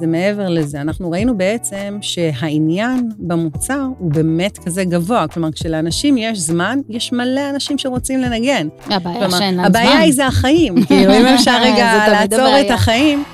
זה 0.00 0.06
מעבר 0.06 0.48
לזה. 0.48 0.80
אנחנו 0.80 1.10
ראינו 1.10 1.36
בעצם 1.36 1.98
שהעניין 2.00 3.08
במוצר 3.18 3.86
הוא 3.98 4.12
באמת 4.12 4.58
כזה 4.58 4.84
גבוה. 4.84 5.28
כלומר, 5.28 5.52
כשלאנשים 5.52 6.18
יש 6.18 6.38
זמן, 6.38 6.78
יש 6.88 7.12
מלא 7.12 7.50
אנשים 7.50 7.78
שרוצים 7.78 8.20
לנגן. 8.20 8.68
הבעיה 8.86 9.30
שאין 9.30 9.54
להם 9.54 9.54
זמן. 9.54 9.64
הבעיה 9.64 9.98
היא 9.98 10.12
זה 10.12 10.26
החיים. 10.26 10.84
כאילו, 10.86 11.12
אם 11.12 11.26
אפשר 11.26 11.56
רגע 11.66 12.08
לעצור 12.08 12.60
את 12.60 12.70
החיים. 12.70 13.24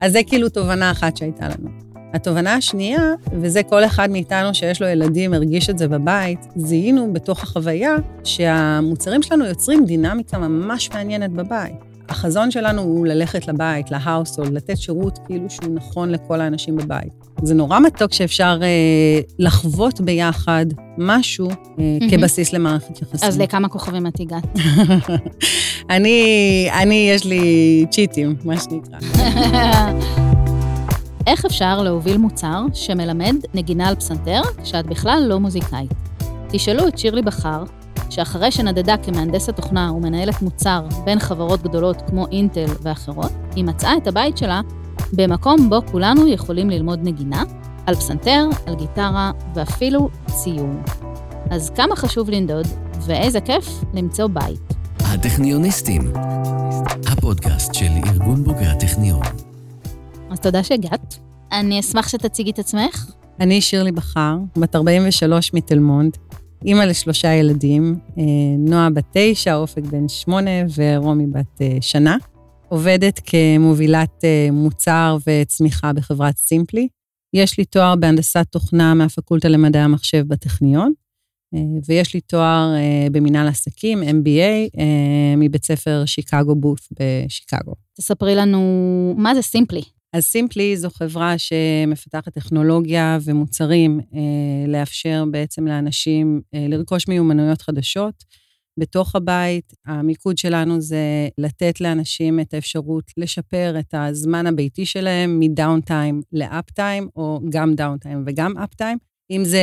אז 0.00 0.12
זה 0.12 0.20
כאילו 0.26 0.48
תובנה 0.48 0.90
אחת 0.90 1.16
שהייתה 1.16 1.48
לנו. 1.48 1.70
התובנה 2.14 2.54
השנייה, 2.54 3.12
וזה 3.40 3.62
כל 3.62 3.84
אחד 3.84 4.10
מאיתנו 4.10 4.54
שיש 4.54 4.82
לו 4.82 4.88
ילדים 4.88 5.34
הרגיש 5.34 5.70
את 5.70 5.78
זה 5.78 5.88
בבית, 5.88 6.46
זיהינו 6.56 7.12
בתוך 7.12 7.42
החוויה 7.42 7.96
שהמוצרים 8.24 9.22
שלנו 9.22 9.44
יוצרים 9.44 9.84
דינמיקה 9.84 10.38
ממש 10.38 10.90
מעניינת 10.90 11.30
בבית. 11.30 11.87
החזון 12.08 12.50
שלנו 12.50 12.82
הוא 12.82 13.06
ללכת 13.06 13.48
לבית, 13.48 13.90
להאוסול, 13.90 14.46
לתת 14.52 14.78
שירות 14.78 15.18
כאילו 15.26 15.50
שהוא 15.50 15.74
נכון 15.74 16.10
לכל 16.10 16.40
האנשים 16.40 16.76
בבית. 16.76 17.12
זה 17.42 17.54
נורא 17.54 17.80
מתוק 17.80 18.12
שאפשר 18.12 18.58
אה, 18.62 19.20
לחוות 19.38 20.00
ביחד 20.00 20.66
משהו 20.98 21.48
אה, 21.50 21.54
mm-hmm. 21.54 22.10
כבסיס 22.10 22.52
למערכת 22.52 23.02
יחסים. 23.02 23.28
אז 23.28 23.40
לכמה 23.40 23.68
כוכבים 23.68 24.06
את 24.06 24.20
הגעת? 24.20 24.58
אני, 25.90 26.68
אני, 26.82 27.10
יש 27.14 27.24
לי 27.24 27.86
צ'יטים, 27.90 28.36
מה 28.44 28.54
שנקרא. 28.60 28.98
איך 31.26 31.44
אפשר 31.44 31.82
להוביל 31.82 32.16
מוצר 32.16 32.62
שמלמד 32.74 33.36
נגינה 33.54 33.88
על 33.88 33.94
פסנתר 33.94 34.40
כשאת 34.62 34.86
בכלל 34.86 35.24
לא 35.28 35.40
מוזיקאית? 35.40 35.90
תשאלו 36.50 36.88
את 36.88 36.98
שירלי 36.98 37.22
בכר, 37.22 37.64
שאחרי 38.10 38.50
שנדדה 38.50 38.96
כמהנדסת 38.96 39.56
תוכנה 39.56 39.92
ומנהלת 39.92 40.42
מוצר 40.42 40.86
בין 41.04 41.18
חברות 41.18 41.62
גדולות 41.62 42.02
כמו 42.10 42.26
אינטל 42.32 42.66
ואחרות, 42.82 43.32
היא 43.56 43.64
מצאה 43.64 43.96
את 43.96 44.06
הבית 44.06 44.38
שלה 44.38 44.60
במקום 45.12 45.70
בו 45.70 45.80
כולנו 45.90 46.28
יכולים 46.28 46.70
ללמוד 46.70 46.98
נגינה, 47.02 47.42
על 47.86 47.94
פסנתר, 47.94 48.48
על 48.66 48.74
גיטרה 48.74 49.30
ואפילו 49.54 50.08
ציור. 50.26 50.74
אז 51.50 51.70
כמה 51.70 51.96
חשוב 51.96 52.30
לנדוד, 52.30 52.66
ואיזה 53.06 53.40
כיף 53.40 53.68
למצוא 53.94 54.26
בית. 54.26 54.60
הטכניוניסטים, 55.00 56.12
הפודקאסט 57.06 57.74
של 57.74 57.90
ארגון 58.06 58.44
בוגרי 58.44 58.66
הטכניון. 58.66 59.22
אז 60.30 60.40
תודה 60.40 60.62
שהגעת. 60.62 61.18
אני 61.52 61.80
אשמח 61.80 62.08
שתציגי 62.08 62.50
את 62.50 62.58
עצמך. 62.58 63.10
אני 63.40 63.60
שירלי 63.60 63.92
בכר, 63.92 64.36
בת 64.56 64.76
43 64.76 65.54
מתל 65.54 65.78
מונד, 65.78 66.16
אימא 66.64 66.82
לשלושה 66.82 67.34
ילדים, 67.34 67.98
אה, 68.18 68.24
נועה 68.58 68.90
בת 68.90 69.04
תשע, 69.12 69.54
אופק 69.54 69.82
בן 69.82 70.08
שמונה 70.08 70.50
ורומי 70.76 71.26
בת 71.26 71.60
אה, 71.60 71.76
שנה. 71.80 72.16
עובדת 72.68 73.20
כמובילת 73.26 74.24
אה, 74.24 74.48
מוצר 74.52 75.16
וצמיחה 75.26 75.92
בחברת 75.92 76.36
סימפלי. 76.36 76.88
יש 77.34 77.58
לי 77.58 77.64
תואר 77.64 77.96
בהנדסת 77.96 78.46
תוכנה 78.50 78.94
מהפקולטה 78.94 79.48
למדעי 79.48 79.82
המחשב 79.82 80.24
בטכניון, 80.28 80.92
ויש 81.88 82.14
לי 82.14 82.20
תואר 82.20 82.74
במנהל 83.12 83.48
עסקים, 83.48 84.02
MBA, 84.02 84.80
מבית 85.36 85.64
ספר 85.64 86.02
שיקגו 86.06 86.54
בוט 86.54 86.80
בשיקגו. 86.92 87.74
תספרי 87.96 88.34
לנו, 88.34 88.60
מה 89.16 89.34
זה 89.34 89.42
סימפלי? 89.42 89.82
אז 90.12 90.24
סימפלי 90.24 90.76
זו 90.76 90.90
חברה 90.90 91.34
שמפתחת 91.38 92.34
טכנולוגיה 92.34 93.18
ומוצרים 93.24 94.00
אה, 94.14 94.20
לאפשר 94.68 95.24
בעצם 95.30 95.66
לאנשים 95.66 96.40
אה, 96.54 96.66
לרכוש 96.68 97.08
מיומנויות 97.08 97.62
חדשות 97.62 98.24
בתוך 98.78 99.14
הבית. 99.14 99.72
המיקוד 99.86 100.38
שלנו 100.38 100.80
זה 100.80 101.28
לתת 101.38 101.80
לאנשים 101.80 102.40
את 102.40 102.54
האפשרות 102.54 103.04
לשפר 103.16 103.74
את 103.78 103.94
הזמן 103.94 104.46
הביתי 104.46 104.86
שלהם 104.86 105.40
מ 105.40 105.48
down-time 105.48 106.22
ל 106.32 106.40
up-time, 106.40 107.08
או 107.16 107.40
גם 107.48 107.74
down-time 107.74 108.24
וגם 108.26 108.58
up-time. 108.58 108.98
אם 109.30 109.44
זה 109.44 109.62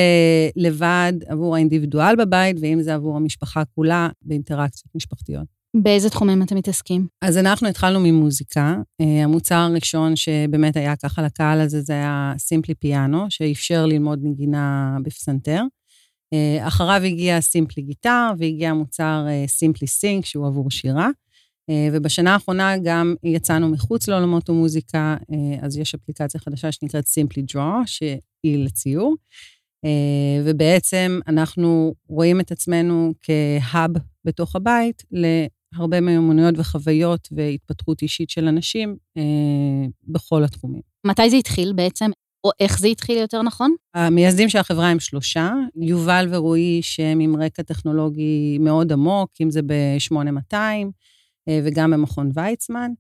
לבד 0.56 1.14
עבור 1.28 1.56
האינדיבידואל 1.56 2.16
בבית, 2.16 2.58
ואם 2.62 2.82
זה 2.82 2.96
עבור 2.96 3.18
המשפחה 3.18 3.64
כולה 3.66 4.10
באינטראקציות 4.22 4.96
משפחתיות. 4.96 5.48
באיזה 5.84 6.10
תחומים 6.10 6.44
אתם 6.44 6.56
מתעסקים? 6.56 7.08
אז 7.22 7.38
אנחנו 7.38 7.68
התחלנו 7.68 8.00
ממוזיקה. 8.00 8.76
אה, 9.02 9.24
המוצר 9.24 9.56
הראשון 9.56 10.16
שבאמת 10.16 10.78
היה 10.78 10.96
ככה 10.96 11.22
לקהל 11.22 11.62
הזה, 11.62 11.82
זה 11.82 11.94
היה 11.94 12.34
Simply 12.38 12.76
Piano, 12.76 13.26
שאפשר 13.30 13.86
ללמוד 13.86 14.20
נגינה 14.24 14.98
בפסנתר. 15.04 15.62
אה, 16.34 16.68
אחריו 16.68 17.02
הגיע 17.04 17.42
סימפלי 17.42 17.84
גיטר, 17.84 18.32
והגיע 18.38 18.70
המוצר 18.70 19.26
סימפלי 19.48 19.88
סינק, 19.88 20.26
שהוא 20.26 20.48
עבור 20.48 20.72
שירה. 20.72 21.10
אה, 21.70 21.90
ובשנה 21.92 22.34
האחרונה 22.34 22.78
גם 22.78 23.16
יצאנו 23.24 23.70
מחוץ 23.70 24.08
לעולמות 24.08 24.50
המוזיקה, 24.50 25.18
אז 25.62 25.78
יש 25.78 25.96
אפליקציה 25.96 26.40
חדשה 26.40 26.72
שנקראת 26.72 27.08
סימפלי 27.08 27.44
דרו, 27.44 27.82
שהיא 27.86 28.66
לציור. 28.66 29.16
ובעצם 30.46 31.20
אנחנו 31.28 31.94
רואים 32.10 32.40
את 32.40 32.52
עצמנו 32.52 33.14
כהאב 33.22 33.92
בתוך 34.26 34.56
הבית 34.56 35.04
הרבה 35.76 36.02
מיומנויות 36.02 36.56
וחוויות 36.58 37.28
והתפתחות 37.32 38.02
אישית 38.02 38.30
של 38.30 38.48
אנשים 38.48 38.96
אה, 39.18 39.24
בכל 40.08 40.44
התחומים. 40.44 40.82
מתי 41.06 41.30
זה 41.30 41.36
התחיל 41.36 41.74
בעצם? 41.74 42.12
או 42.46 42.50
איך 42.60 42.80
זה 42.80 42.88
התחיל 42.88 43.18
יותר 43.18 43.42
נכון? 43.42 43.76
המייסדים 43.94 44.50
של 44.50 44.58
החברה 44.58 44.90
הם 44.90 45.00
שלושה, 45.00 45.54
יובל 45.76 46.28
ורועי, 46.32 46.80
שהם 46.82 47.20
עם 47.20 47.36
רקע 47.42 47.64
טכנולוגי 47.64 48.58
מאוד 48.60 48.92
עמוק, 48.92 49.30
אם 49.42 49.52
זה 49.52 49.62
ב-8200 49.62 50.56
אה, 51.48 51.60
וגם 51.64 51.92
במכון 51.92 52.32
ויצמן, 52.34 52.92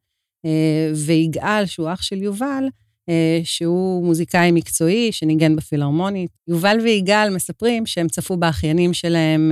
אה, 0.45 0.91
ויגאל, 1.05 1.65
שהוא 1.65 1.93
אח 1.93 2.01
של 2.01 2.21
יובל, 2.21 2.63
אה, 3.09 3.39
שהוא 3.43 4.05
מוזיקאי 4.05 4.51
מקצועי 4.51 5.11
שניגן 5.11 5.55
בפילהרמונית. 5.55 6.31
יובל 6.47 6.77
ויגאל 6.83 7.35
מספרים 7.35 7.85
שהם 7.85 8.07
צפו 8.07 8.37
באחיינים 8.37 8.93
שלהם 8.93 9.51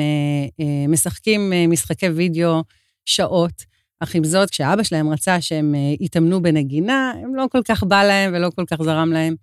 משחקים 0.89 1.53
משחקי 1.69 2.07
וידאו 2.07 2.61
שעות. 3.05 3.73
אך 4.03 4.15
עם 4.15 4.23
זאת, 4.23 4.49
כשאבא 4.49 4.83
שלהם 4.83 5.09
רצה 5.09 5.41
שהם 5.41 5.75
אה, 5.75 5.79
יתאמנו 5.99 6.41
בנגינה, 6.41 7.13
הם 7.23 7.35
לא 7.35 7.45
כל 7.51 7.61
כך 7.65 7.83
בא 7.83 8.03
להם 8.03 8.33
ולא 8.33 8.49
כל 8.55 8.63
כך 8.67 8.77
זרם 8.83 9.11
להם. 9.13 9.35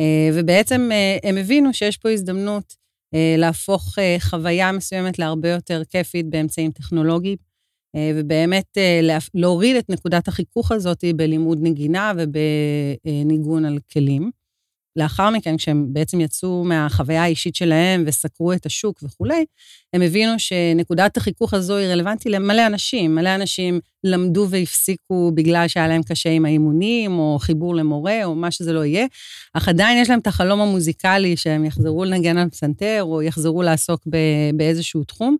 אה, 0.00 0.30
ובעצם 0.34 0.88
אה, 0.92 1.28
הם 1.28 1.36
הבינו 1.36 1.74
שיש 1.74 1.96
פה 1.96 2.10
הזדמנות 2.10 2.88
להפוך 3.38 3.98
חוויה 4.20 4.72
מסוימת 4.72 5.18
להרבה 5.18 5.48
יותר 5.48 5.82
כיפית 5.90 6.26
באמצעים 6.30 6.70
טכנולוגיים, 6.70 7.36
ובאמת 8.14 8.78
להוריד 9.34 9.76
את 9.76 9.90
נקודת 9.90 10.28
החיכוך 10.28 10.72
הזאת 10.72 11.04
בלימוד 11.16 11.58
נגינה 11.62 12.12
ובניגון 12.16 13.64
על 13.64 13.78
כלים. 13.92 14.30
לאחר 14.96 15.30
מכן, 15.30 15.56
כשהם 15.56 15.86
בעצם 15.92 16.20
יצאו 16.20 16.64
מהחוויה 16.64 17.22
האישית 17.22 17.54
שלהם 17.54 18.04
וסקרו 18.06 18.52
את 18.52 18.66
השוק 18.66 19.02
וכולי, 19.02 19.44
הם 19.92 20.02
הבינו 20.02 20.38
שנקודת 20.38 21.16
החיכוך 21.16 21.54
הזו 21.54 21.76
היא 21.76 21.88
רלוונטית 21.88 22.32
למלא 22.32 22.66
אנשים. 22.66 23.14
מלא 23.14 23.34
אנשים 23.34 23.80
למדו 24.04 24.46
והפסיקו 24.50 25.32
בגלל 25.34 25.68
שהיה 25.68 25.88
להם 25.88 26.02
קשה 26.02 26.30
עם 26.30 26.44
האימונים, 26.44 27.18
או 27.18 27.38
חיבור 27.40 27.74
למורה, 27.74 28.24
או 28.24 28.34
מה 28.34 28.50
שזה 28.50 28.72
לא 28.72 28.84
יהיה, 28.84 29.06
אך 29.54 29.68
עדיין 29.68 29.98
יש 30.02 30.10
להם 30.10 30.18
את 30.18 30.26
החלום 30.26 30.60
המוזיקלי 30.60 31.36
שהם 31.36 31.64
יחזרו 31.64 32.04
לנגן 32.04 32.38
על 32.38 32.48
פסנתר, 32.48 33.00
או 33.02 33.22
יחזרו 33.22 33.62
לעסוק 33.62 34.06
באיזשהו 34.54 35.04
תחום. 35.04 35.36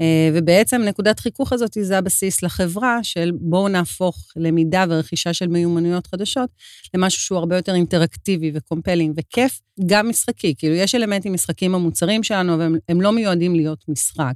אה, 0.00 0.30
ובעצם 0.34 0.82
נקודת 0.82 1.20
חיכוך 1.20 1.52
הזאת 1.52 1.76
זה 1.80 1.98
הבסיס 1.98 2.42
לחברה 2.42 2.98
של 3.02 3.30
בואו 3.34 3.68
נהפוך 3.68 4.16
למידה 4.36 4.84
ורכישה 4.88 5.32
של 5.32 5.46
מיומנויות 5.46 6.06
חדשות 6.06 6.50
למשהו 6.94 7.22
שהוא 7.22 7.38
הרבה 7.38 7.56
יותר 7.56 7.74
אינטראקטיבי 7.74 8.52
ו 8.54 8.59
compelling 8.59 9.14
וכיף, 9.16 9.60
גם 9.86 10.08
משחקי. 10.08 10.54
כאילו, 10.58 10.74
יש 10.74 10.94
אלמנטים 10.94 11.32
משחקים 11.32 11.72
במוצרים 11.72 12.22
שלנו, 12.22 12.54
אבל 12.54 12.78
הם 12.88 13.00
לא 13.00 13.12
מיועדים 13.12 13.54
להיות 13.54 13.83
משחק. 13.88 14.32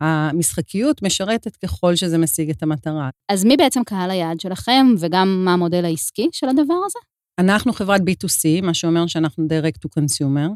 המשחקיות 0.00 1.02
משרתת 1.02 1.56
ככל 1.56 1.96
שזה 1.96 2.18
משיג 2.18 2.50
את 2.50 2.62
המטרה. 2.62 3.10
אז 3.28 3.44
מי 3.44 3.56
בעצם 3.56 3.84
קהל 3.84 4.10
היעד 4.10 4.40
שלכם, 4.40 4.86
וגם 4.98 5.44
מה 5.44 5.52
המודל 5.52 5.84
העסקי 5.84 6.28
של 6.32 6.48
הדבר 6.48 6.74
הזה? 6.86 6.98
אנחנו 7.38 7.72
חברת 7.72 8.00
B2C, 8.00 8.62
מה 8.62 8.74
שאומר 8.74 9.06
שאנחנו 9.06 9.44
direct 9.44 9.78
to 9.86 10.00
consumer. 10.00 10.48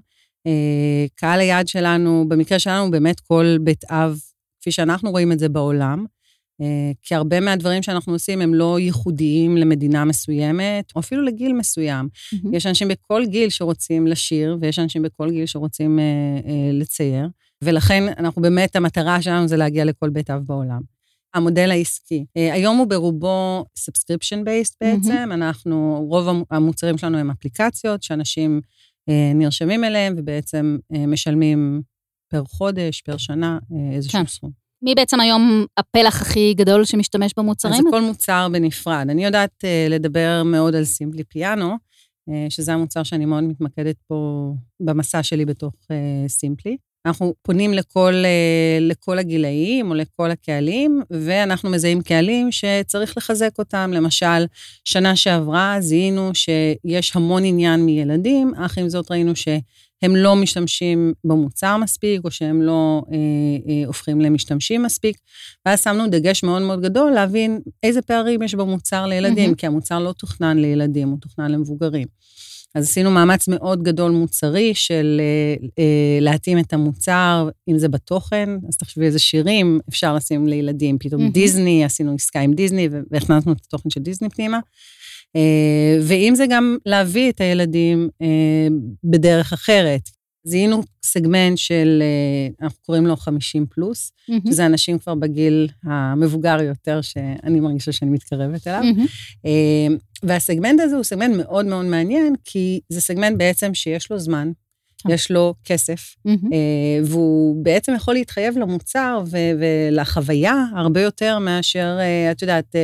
אה, 0.46 1.06
קהל 1.14 1.40
היעד 1.40 1.69
שלנו, 1.69 2.25
במקרה 2.28 2.58
שלנו, 2.58 2.90
באמת 2.90 3.20
כל 3.20 3.56
בית 3.60 3.84
אב, 3.84 4.19
כפי 4.60 4.70
שאנחנו 4.70 5.10
רואים 5.10 5.32
את 5.32 5.38
זה 5.38 5.48
בעולם, 5.48 6.04
אה, 6.60 6.92
כי 7.02 7.14
הרבה 7.14 7.40
מהדברים 7.40 7.82
שאנחנו 7.82 8.12
עושים 8.12 8.40
הם 8.40 8.54
לא 8.54 8.81
ייחודיים 8.81 9.56
למדינה 9.56 10.04
מסוימת, 10.04 10.92
או 10.94 11.00
אפילו 11.00 11.22
לגיל 11.22 11.52
מסוים. 11.52 12.08
Mm-hmm. 12.14 12.48
יש 12.52 12.66
אנשים 12.66 12.88
בכל 12.88 13.26
גיל 13.26 13.50
שרוצים 13.50 14.06
לשיר, 14.06 14.58
ויש 14.60 14.78
אנשים 14.78 15.02
בכל 15.02 15.31
גיל 15.31 15.46
שרוצים 15.46 15.98
אה, 15.98 16.04
אה, 16.46 16.70
לצייר. 16.72 17.28
ולכן 17.64 18.02
אנחנו 18.18 18.42
באמת, 18.42 18.76
המטרה 18.76 19.22
שלנו 19.22 19.48
זה 19.48 19.56
להגיע 19.56 19.84
לכל 19.84 20.10
בית 20.10 20.30
אב 20.30 20.42
בעולם. 20.46 20.80
המודל 21.34 21.70
העסקי. 21.70 22.24
אה, 22.36 22.54
היום 22.54 22.76
הוא 22.76 22.86
ברובו 22.86 23.64
subscription 23.78 24.38
based 24.38 24.76
בעצם, 24.80 25.30
mm-hmm. 25.30 25.34
אנחנו, 25.34 26.06
רוב 26.08 26.44
המוצרים 26.50 26.98
שלנו 26.98 27.18
הם 27.18 27.30
אפליקציות 27.30 28.02
שאנשים 28.02 28.60
אה, 29.08 29.32
נרשמים 29.34 29.84
אליהם 29.84 30.14
ובעצם 30.16 30.78
אה, 30.94 31.06
משלמים 31.06 31.82
פר 32.30 32.44
חודש, 32.44 33.00
פר 33.00 33.16
שנה, 33.16 33.58
איזשהו 33.94 34.18
כן. 34.18 34.26
סכום. 34.26 34.50
מי 34.82 34.94
בעצם 34.94 35.20
היום 35.20 35.64
הפלח 35.76 36.22
הכי 36.22 36.54
גדול 36.54 36.84
שמשתמש 36.84 37.32
במוצרים? 37.36 37.74
אז 37.74 37.80
זה 37.80 37.90
כל 37.90 38.02
מוצר 38.02 38.48
בנפרד. 38.52 39.06
אני 39.10 39.24
יודעת 39.24 39.64
לדבר 39.90 40.42
מאוד 40.44 40.74
על 40.74 40.84
סימפלי 40.84 41.24
פיאנו, 41.24 41.76
שזה 42.48 42.72
המוצר 42.72 43.02
שאני 43.02 43.24
מאוד 43.24 43.44
מתמקדת 43.44 43.96
פה 44.06 44.52
במסע 44.80 45.22
שלי 45.22 45.44
בתוך 45.44 45.74
סימפלי. 46.28 46.76
אנחנו 47.06 47.35
פונים 47.43 47.75
לכל, 47.75 48.14
לכל 48.81 49.19
הגילאים 49.19 49.91
או 49.91 49.94
לכל 49.94 50.31
הקהלים, 50.31 51.02
ואנחנו 51.11 51.70
מזהים 51.70 52.02
קהלים 52.02 52.49
שצריך 52.52 53.17
לחזק 53.17 53.58
אותם. 53.58 53.91
למשל, 53.94 54.47
שנה 54.85 55.17
שעברה 55.17 55.76
זיהינו 55.81 56.31
שיש 56.35 57.17
המון 57.17 57.44
עניין 57.44 57.81
מילדים, 57.81 58.55
אך 58.55 58.79
עם 58.79 58.88
זאת 58.88 59.11
ראינו 59.11 59.37
ש... 59.37 59.49
הם 60.02 60.17
לא 60.17 60.37
משתמשים 60.37 61.12
במוצר 61.25 61.76
מספיק, 61.76 62.20
או 62.25 62.31
שהם 62.31 62.62
לא 62.62 63.02
אה, 63.12 63.17
אה, 63.73 63.87
הופכים 63.87 64.20
למשתמשים 64.20 64.82
מספיק. 64.82 65.17
ואז 65.67 65.82
שמנו 65.82 66.06
דגש 66.06 66.43
מאוד 66.43 66.62
מאוד 66.62 66.82
גדול 66.82 67.12
להבין 67.12 67.61
איזה 67.82 68.02
פערים 68.02 68.43
יש 68.43 68.55
במוצר 68.55 69.06
לילדים, 69.06 69.52
mm-hmm. 69.52 69.56
כי 69.56 69.67
המוצר 69.67 69.99
לא 69.99 70.12
תוכנן 70.12 70.58
לילדים, 70.58 71.08
הוא 71.08 71.19
תוכנן 71.20 71.50
למבוגרים. 71.50 72.06
אז 72.75 72.84
עשינו 72.84 73.11
מאמץ 73.11 73.49
מאוד 73.49 73.82
גדול 73.82 74.11
מוצרי 74.11 74.75
של 74.75 75.20
אה, 75.20 75.67
אה, 75.78 76.19
להתאים 76.20 76.58
את 76.58 76.72
המוצר, 76.72 77.49
אם 77.69 77.78
זה 77.78 77.88
בתוכן, 77.88 78.49
אז 78.69 78.76
תחשבי 78.76 79.05
איזה 79.05 79.19
שירים 79.19 79.81
אפשר 79.88 80.14
לשים 80.14 80.46
לילדים. 80.46 80.99
פתאום 80.99 81.26
mm-hmm. 81.26 81.32
דיסני, 81.32 81.84
עשינו 81.84 82.14
עסקה 82.14 82.40
עם 82.40 82.55
דיסני 82.55 82.88
והכנסנו 83.11 83.52
את 83.52 83.61
התוכן 83.67 83.90
של 83.90 84.00
דיסני 84.00 84.28
פנימה. 84.28 84.58
אה, 85.37 85.99
ואם 86.02 86.32
זה 86.37 86.46
גם 86.46 86.76
להביא 86.87 87.31
את 87.31 87.40
הילדים 87.40 88.08
אה, 88.22 88.69
בדרך 89.05 89.52
אחרת. 89.52 90.00
זיהינו 90.44 90.82
סגמנט 91.05 91.58
של, 91.58 92.02
אה, 92.02 92.64
אנחנו 92.66 92.78
קוראים 92.82 93.06
לו 93.06 93.16
50 93.16 93.66
פלוס, 93.66 94.12
mm-hmm. 94.12 94.50
שזה 94.50 94.66
אנשים 94.66 94.99
כבר 94.99 95.14
בגיל 95.14 95.69
המבוגר 95.84 96.62
יותר, 96.62 97.00
שאני 97.00 97.61
מרגישה 97.61 97.93
שאני 97.93 98.11
מתקרבת 98.11 98.66
אליו. 98.66 98.82
Mm-hmm. 98.82 99.49
והסגמנט 100.22 100.81
הזה 100.81 100.96
הוא 100.96 101.05
סגמנט 101.05 101.37
מאוד 101.37 101.67
מאוד 101.67 101.84
מעניין, 101.84 102.34
כי 102.44 102.81
זה 102.88 103.00
סגמנט 103.00 103.38
בעצם 103.38 103.75
שיש 103.75 104.11
לו 104.11 104.19
זמן, 104.19 104.50
כן. 105.02 105.11
יש 105.11 105.31
לו 105.31 105.55
כסף, 105.64 106.14
mm-hmm. 106.28 106.55
והוא 107.05 107.64
בעצם 107.64 107.94
יכול 107.94 108.14
להתחייב 108.14 108.58
למוצר 108.58 109.22
ולחוויה 109.61 110.64
הרבה 110.76 111.00
יותר 111.00 111.38
מאשר, 111.38 111.96
אה, 112.00 112.31
את 112.31 112.43
יודעת, 112.43 112.76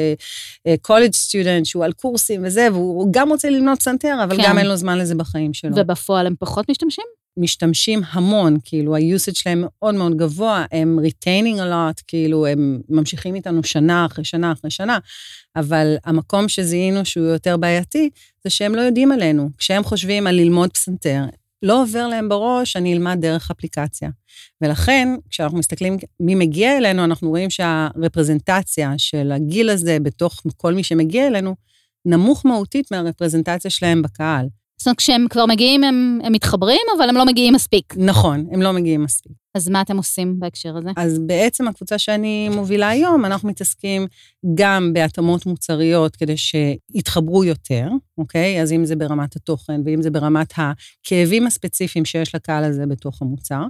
קולג' 0.82 1.06
אה, 1.06 1.12
סטודנט 1.12 1.66
שהוא 1.66 1.84
על 1.84 1.92
קורסים 1.92 2.42
וזה, 2.44 2.68
והוא 2.72 3.08
גם 3.10 3.28
רוצה 3.28 3.50
ללמוד 3.50 3.78
פסנתר, 3.78 4.18
אבל 4.24 4.36
כן. 4.36 4.42
גם 4.48 4.58
אין 4.58 4.66
לו 4.66 4.76
זמן 4.76 4.98
לזה 4.98 5.14
בחיים 5.14 5.54
שלו. 5.54 5.76
ובפועל 5.76 6.26
הם 6.26 6.34
פחות 6.38 6.70
משתמשים? 6.70 7.04
משתמשים 7.36 8.00
המון, 8.10 8.56
כאילו, 8.64 8.96
ה-usage 8.96 9.34
שלהם 9.34 9.64
מאוד 9.66 9.94
מאוד 9.94 10.16
גבוה, 10.16 10.64
הם 10.72 10.98
retaining 10.98 11.56
a 11.56 11.72
lot, 11.72 12.02
כאילו, 12.06 12.46
הם 12.46 12.80
ממשיכים 12.88 13.34
איתנו 13.34 13.64
שנה 13.64 14.06
אחרי 14.06 14.24
שנה 14.24 14.52
אחרי 14.52 14.70
שנה, 14.70 14.98
אבל 15.56 15.96
המקום 16.04 16.48
שזיהינו 16.48 17.04
שהוא 17.04 17.26
יותר 17.26 17.56
בעייתי, 17.56 18.10
זה 18.44 18.50
שהם 18.50 18.74
לא 18.74 18.80
יודעים 18.80 19.12
עלינו. 19.12 19.50
כשהם 19.58 19.84
חושבים 19.84 20.26
על 20.26 20.34
ללמוד 20.34 20.70
פסנתר, 20.72 21.22
לא 21.62 21.82
עובר 21.82 22.06
להם 22.06 22.28
בראש, 22.28 22.76
אני 22.76 22.94
אלמד 22.94 23.18
דרך 23.20 23.50
אפליקציה. 23.50 24.10
ולכן, 24.60 25.08
כשאנחנו 25.30 25.58
מסתכלים 25.58 25.96
מי 26.20 26.34
מגיע 26.34 26.76
אלינו, 26.76 27.04
אנחנו 27.04 27.28
רואים 27.28 27.50
שהרפרזנטציה 27.50 28.92
של 28.96 29.32
הגיל 29.32 29.70
הזה 29.70 29.98
בתוך 30.02 30.42
כל 30.56 30.74
מי 30.74 30.82
שמגיע 30.82 31.26
אלינו, 31.26 31.54
נמוך 32.04 32.46
מהותית 32.46 32.90
מהרפרזנטציה 32.90 33.70
שלהם 33.70 34.02
בקהל. 34.02 34.46
זאת 34.86 34.88
אומרת, 34.88 34.98
כשהם 34.98 35.26
כבר 35.30 35.46
מגיעים, 35.46 35.84
הם, 35.84 36.18
הם 36.24 36.32
מתחברים, 36.32 36.80
אבל 36.96 37.08
הם 37.08 37.14
לא 37.14 37.26
מגיעים 37.26 37.54
מספיק. 37.54 37.94
נכון, 37.96 38.46
הם 38.52 38.62
לא 38.62 38.72
מגיעים 38.72 39.02
מספיק. 39.02 39.32
אז 39.54 39.68
מה 39.68 39.80
אתם 39.80 39.96
עושים 39.96 40.40
בהקשר 40.40 40.76
הזה? 40.76 40.90
אז 40.96 41.18
בעצם 41.18 41.68
הקבוצה 41.68 41.98
שאני 41.98 42.48
מובילה 42.48 42.88
היום, 42.88 43.24
אנחנו 43.24 43.48
מתעסקים 43.48 44.06
גם 44.54 44.92
בהתאמות 44.92 45.46
מוצריות 45.46 46.16
כדי 46.16 46.34
שיתחברו 46.36 47.44
יותר, 47.44 47.88
אוקיי? 48.18 48.62
אז 48.62 48.72
אם 48.72 48.84
זה 48.84 48.96
ברמת 48.96 49.36
התוכן 49.36 49.80
ואם 49.84 50.02
זה 50.02 50.10
ברמת 50.10 50.52
הכאבים 50.56 51.46
הספציפיים 51.46 52.04
שיש 52.04 52.34
לקהל 52.34 52.64
הזה 52.64 52.86
בתוך 52.86 53.22
המוצר. 53.22 53.62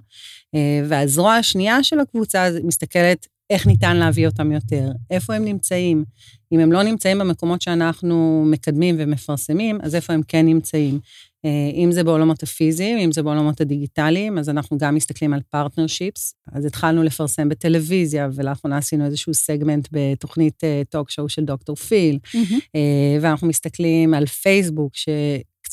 אה, 0.54 0.80
והזרוע 0.88 1.34
השנייה 1.34 1.82
של 1.82 2.00
הקבוצה 2.00 2.48
מסתכלת 2.64 3.26
איך 3.50 3.66
ניתן 3.66 3.96
להביא 3.96 4.26
אותם 4.26 4.52
יותר, 4.52 4.90
איפה 5.10 5.34
הם 5.34 5.44
נמצאים. 5.44 6.04
אם 6.52 6.60
הם 6.60 6.72
לא 6.72 6.82
נמצאים 6.82 7.18
במקומות 7.18 7.62
שאנחנו 7.62 8.44
מקדמים 8.50 8.94
ומפרסמים, 8.98 9.78
אז 9.82 9.94
איפה 9.94 10.12
הם 10.12 10.20
כן 10.28 10.46
נמצאים. 10.46 11.00
אה, 11.44 11.70
אם 11.74 11.92
זה 11.92 12.04
בעולמות 12.04 12.42
הפיזיים, 12.42 12.98
אם 12.98 13.12
זה 13.12 13.22
בעולמות 13.22 13.60
הדיגיטליים, 13.60 14.38
אז 14.38 14.48
אנחנו 14.48 14.78
גם 14.78 14.94
מסתכלים 14.94 15.32
על 15.32 15.40
partnerships. 15.50 16.34
אז 16.52 16.64
התחלנו 16.64 17.02
לפרסם 17.02 17.48
בטלוויזיה, 17.48 18.28
ולאחרונה 18.34 18.76
עשינו 18.76 19.04
איזשהו 19.06 19.34
סגמנט 19.34 19.88
בתוכנית 19.92 20.62
talk 20.90 21.08
uh, 21.08 21.12
show 21.12 21.28
של 21.28 21.44
דוקטור 21.44 21.76
פיל, 21.76 22.18
mm-hmm. 22.24 22.78
ואנחנו 23.20 23.48
מסתכלים 23.48 24.14
על 24.14 24.26
פייסבוק, 24.26 24.96
ש... 24.96 25.08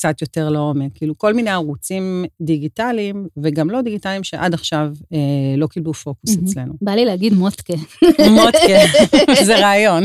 קצת 0.04 0.22
יותר 0.22 0.48
לעומק. 0.48 0.90
כאילו, 0.94 1.18
כל 1.18 1.34
מיני 1.34 1.50
ערוצים 1.50 2.24
דיגיטליים, 2.40 3.26
וגם 3.42 3.70
לא 3.70 3.82
דיגיטליים, 3.82 4.24
שעד 4.24 4.54
עכשיו 4.54 4.92
אה, 5.12 5.18
לא 5.56 5.66
קיבלו 5.66 5.94
פוקוס 5.94 6.36
mm-hmm. 6.36 6.44
אצלנו. 6.44 6.74
בא 6.82 6.92
לי 6.92 7.04
להגיד 7.04 7.32
מוטקה. 7.32 7.74
מוטקה, 8.30 9.06
זה 9.46 9.58
רעיון. 9.58 10.04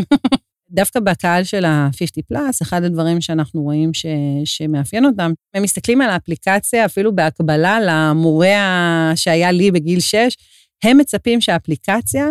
דווקא 0.72 1.00
בקהל 1.00 1.44
של 1.44 1.66
ה-50 1.66 2.22
פלאס, 2.28 2.62
אחד 2.62 2.84
הדברים 2.84 3.22
שאנחנו 3.22 3.62
רואים 3.62 3.94
ש, 3.94 4.06
שמאפיין 4.46 5.06
אותם, 5.06 5.32
הם 5.54 5.64
מסתכלים 5.64 6.02
על 6.02 6.10
האפליקציה, 6.10 6.86
אפילו 6.86 7.16
בהקבלה 7.16 7.78
למורה 7.82 9.12
שהיה 9.16 9.52
לי 9.52 9.72
בגיל 9.72 10.00
6, 10.00 10.16
הם 10.84 10.98
מצפים 10.98 11.42
שהאפליקציה 11.42 12.28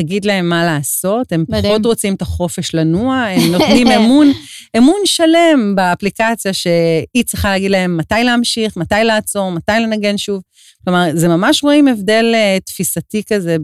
תגיד 0.00 0.24
להם 0.24 0.48
מה 0.48 0.64
לעשות, 0.64 1.32
הם 1.32 1.44
מדהים. 1.48 1.72
פחות 1.72 1.86
רוצים 1.86 2.14
את 2.14 2.22
החופש 2.22 2.74
לנוע, 2.74 3.16
הם 3.16 3.40
נותנים 3.52 3.86
אמון, 3.86 4.26
אמון 4.76 5.00
שלם 5.04 5.74
באפליקציה 5.76 6.52
שהיא 6.52 7.24
צריכה 7.26 7.50
להגיד 7.50 7.70
להם 7.70 7.96
מתי 7.96 8.14
להמשיך, 8.24 8.76
מתי 8.76 8.94
לעצור, 9.04 9.50
מתי 9.52 9.72
לנגן 9.72 10.18
שוב. 10.18 10.42
כלומר, 10.84 11.04
זה 11.14 11.28
ממש 11.28 11.64
רואים 11.64 11.88
הבדל 11.88 12.34
uh, 12.34 12.64
תפיסתי 12.64 13.22
כזה 13.28 13.56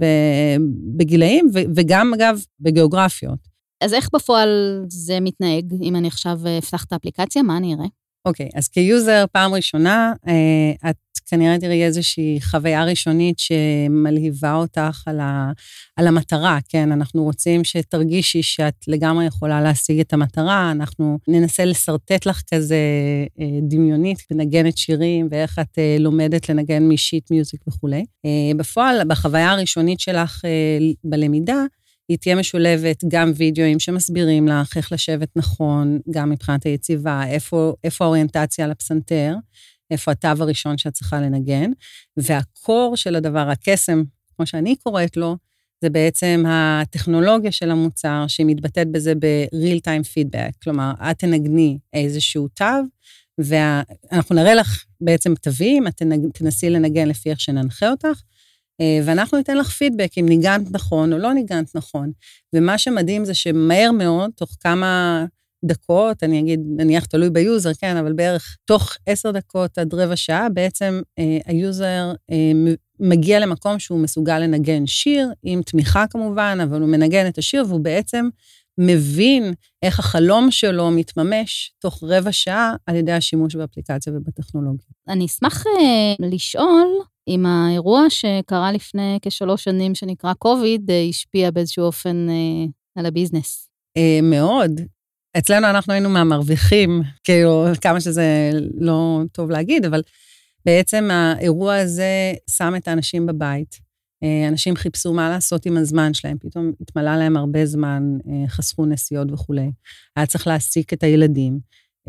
בגילאים, 0.97 1.49
וגם, 1.77 2.15
אגב, 2.15 2.41
בגיאוגרפיות. 2.61 3.39
אז 3.81 3.95
איך 3.95 4.09
בפועל 4.15 4.85
זה 4.89 5.21
מתנהג, 5.21 5.65
אם 5.83 5.97
אני 5.97 6.09
עכשיו 6.09 6.39
אפתח 6.59 6.85
את 6.85 6.93
האפליקציה, 6.93 7.43
מה 7.43 7.57
אני 7.57 7.75
אראה? 7.75 7.87
אוקיי, 8.25 8.47
okay, 8.47 8.59
אז 8.59 8.69
כיוזר, 8.69 9.25
פעם 9.33 9.55
ראשונה, 9.55 10.13
uh, 10.27 10.91
את 10.91 10.97
כנראה 11.27 11.59
תראי 11.59 11.85
איזושהי 11.85 12.39
חוויה 12.43 12.85
ראשונית 12.85 13.39
שמלהיבה 13.39 14.55
אותך 14.55 15.03
על, 15.07 15.21
ה, 15.21 15.53
על 15.97 16.07
המטרה, 16.07 16.59
כן? 16.69 16.93
אנחנו 16.93 17.25
רוצים 17.25 17.65
שתרגישי 17.65 18.43
שאת 18.43 18.75
לגמרי 18.89 19.27
יכולה 19.27 19.61
להשיג 19.61 20.01
את 20.01 20.13
המטרה, 20.13 20.71
אנחנו 20.71 21.19
ננסה 21.29 21.65
לשרטט 21.65 22.27
לך 22.27 22.43
כזה 22.55 22.77
אה, 23.41 23.59
דמיונית, 23.69 24.19
לנגנת 24.31 24.79
שירים, 24.79 25.29
ואיך 25.31 25.59
את 25.59 25.79
אה, 25.79 25.97
לומדת 26.01 26.49
לנגן 26.49 26.89
משיט 26.89 27.31
מיוזיק 27.31 27.61
וכולי. 27.69 28.05
אה, 28.25 28.55
בפועל, 28.57 29.01
בחוויה 29.09 29.51
הראשונית 29.51 30.01
שלך 30.01 30.43
בלמידה, 31.05 31.65
היא 32.09 32.19
תהיה 32.19 32.37
משולבת 32.37 33.05
גם 33.09 33.33
וידאוים 33.37 33.79
שמסבירים 33.79 34.49
לך 34.49 34.77
איך 34.77 34.93
לשבת 34.93 35.29
נכון, 35.37 35.99
גם 36.11 36.31
מבחינת 36.31 36.65
היציבה, 36.65 37.27
איפה, 37.27 37.75
איפה 37.85 38.05
האוריינטציה 38.05 38.67
לפסנתר, 38.67 39.35
איפה 39.91 40.13
התו 40.13 40.29
הראשון 40.39 40.79
שאת 40.79 40.93
צריכה 40.93 41.21
לנגן, 41.21 41.71
והקור 42.17 42.97
של 42.97 43.17
הדבר, 43.17 43.49
הקסם, 43.51 44.03
כמו 44.37 44.47
שאני 44.47 44.77
קוראת 44.77 45.17
לו, 45.17 45.37
זה 45.81 45.91
בעצם 45.91 46.45
הטכנולוגיה 46.49 47.53
של 47.53 47.71
המוצר 47.71 48.25
שמתבטאת 48.29 48.89
בזה 48.91 49.15
ב-real 49.15 49.81
time 49.85 50.05
feedback. 50.15 50.53
כלומר, 50.63 50.93
את 51.11 51.19
תנגני 51.19 51.79
איזשהו 51.93 52.49
תו, 52.49 52.65
ואנחנו 53.39 54.35
נראה 54.35 54.55
לך 54.55 54.85
בעצם 55.01 55.35
תווים, 55.35 55.87
את 55.87 56.03
תנסי 56.35 56.71
לנגן 56.71 57.09
לפי 57.09 57.31
איך 57.31 57.41
שננחה 57.41 57.91
אותך, 57.91 58.23
אה, 58.81 59.01
ואנחנו 59.05 59.39
ניתן 59.39 59.57
לך 59.57 59.69
פידבק 59.69 60.19
אם 60.19 60.27
ניגנת 60.29 60.71
נכון 60.71 61.13
או 61.13 61.19
לא 61.19 61.33
ניגנת 61.33 61.75
נכון. 61.75 62.13
ומה 62.55 62.79
שמדהים 62.79 63.25
זה 63.25 63.35
שמהר 63.35 63.91
מאוד, 63.91 64.31
תוך 64.37 64.57
כמה 64.61 65.25
דקות, 65.67 66.23
אני 66.23 66.41
אגיד, 66.41 66.61
נניח 66.77 67.05
תלוי 67.05 67.31
ביוזר, 67.31 67.71
כן, 67.81 67.97
אבל 67.97 68.13
בערך 68.13 68.57
תוך 68.65 68.97
עשר 69.07 69.31
דקות 69.31 69.79
עד 69.79 69.95
רבע 69.95 70.17
שעה, 70.17 70.49
בעצם 70.49 71.01
אה, 71.19 71.39
היוזר 71.47 72.13
אה, 72.31 72.53
מגיע 73.01 73.41
למקום 73.41 73.79
שהוא 73.79 74.01
מסוגל 74.01 74.39
לנגן 74.39 74.87
שיר, 74.87 75.29
עם 75.43 75.63
תמיכה 75.63 76.07
כמובן, 76.11 76.59
אבל 76.63 76.81
הוא 76.81 76.89
מנגן 76.89 77.29
את 77.29 77.39
השיר 77.39 77.65
והוא 77.69 77.81
בעצם 77.81 78.29
מבין 78.79 79.53
איך 79.83 79.99
החלום 79.99 80.51
שלו 80.51 80.91
מתממש 80.91 81.73
תוך 81.79 82.05
רבע 82.07 82.33
שעה 82.33 82.75
על 82.87 82.97
ידי 82.97 83.13
השימוש 83.13 83.55
באפליקציה 83.55 84.13
ובטכנולוגיה. 84.17 84.87
אני 85.09 85.27
אשמח 85.27 85.67
אה, 85.67 86.27
לשאול 86.27 86.89
אם 87.29 87.47
האירוע 87.47 88.03
שקרה 88.09 88.73
לפני 88.73 89.19
כשלוש 89.23 89.65
שנים, 89.65 89.95
שנקרא 89.95 90.33
קוביד, 90.35 90.91
אה, 90.91 91.03
השפיע 91.09 91.51
באיזשהו 91.51 91.85
אופן 91.85 92.27
אה, 92.29 92.67
על 92.97 93.07
הביזנס. 93.07 93.69
אה, 93.97 94.19
מאוד. 94.23 94.81
אצלנו 95.39 95.71
אנחנו 95.71 95.93
היינו 95.93 96.09
מהמרוויחים, 96.11 97.03
כאילו, 97.25 97.67
כמה 97.81 98.01
שזה 98.01 98.51
לא 98.75 99.21
טוב 99.33 99.51
להגיד, 99.51 99.85
אבל 99.85 100.03
בעצם 100.65 101.09
האירוע 101.13 101.77
הזה 101.77 102.33
שם 102.51 102.75
את 102.77 102.89
האנשים 102.89 103.27
בבית, 103.27 103.81
אה, 104.23 104.49
אנשים 104.49 104.77
חיפשו 104.77 105.13
מה 105.13 105.31
לעשות 105.31 105.67
עם 105.67 105.77
הזמן 105.77 106.15
שלהם, 106.15 106.39
פתאום 106.41 106.73
התמלא 106.81 107.17
להם 107.17 107.37
הרבה 107.37 107.67
זמן, 107.67 108.03
אה, 108.29 108.49
חסכו 108.49 108.87
נסיעות 108.87 109.33
וכולי. 109.33 109.71
היה 110.17 110.27
צריך 110.27 110.47
להעסיק 110.47 110.93
את 110.93 111.03
הילדים. 111.03 111.59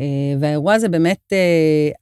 אה, 0.00 0.40
והאירוע 0.40 0.74
הזה 0.74 0.88
באמת 0.88 1.32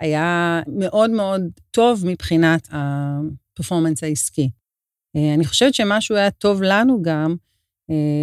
היה 0.01 0.61
מאוד 0.67 1.11
מאוד 1.11 1.43
טוב 1.71 2.07
מבחינת 2.07 2.69
הפרפורמנס 2.71 4.03
העסקי. 4.03 4.51
אני 5.35 5.45
חושבת 5.45 5.75
שמשהו 5.75 6.17
היה 6.17 6.31
טוב 6.31 6.63
לנו 6.63 7.03
גם, 7.03 7.37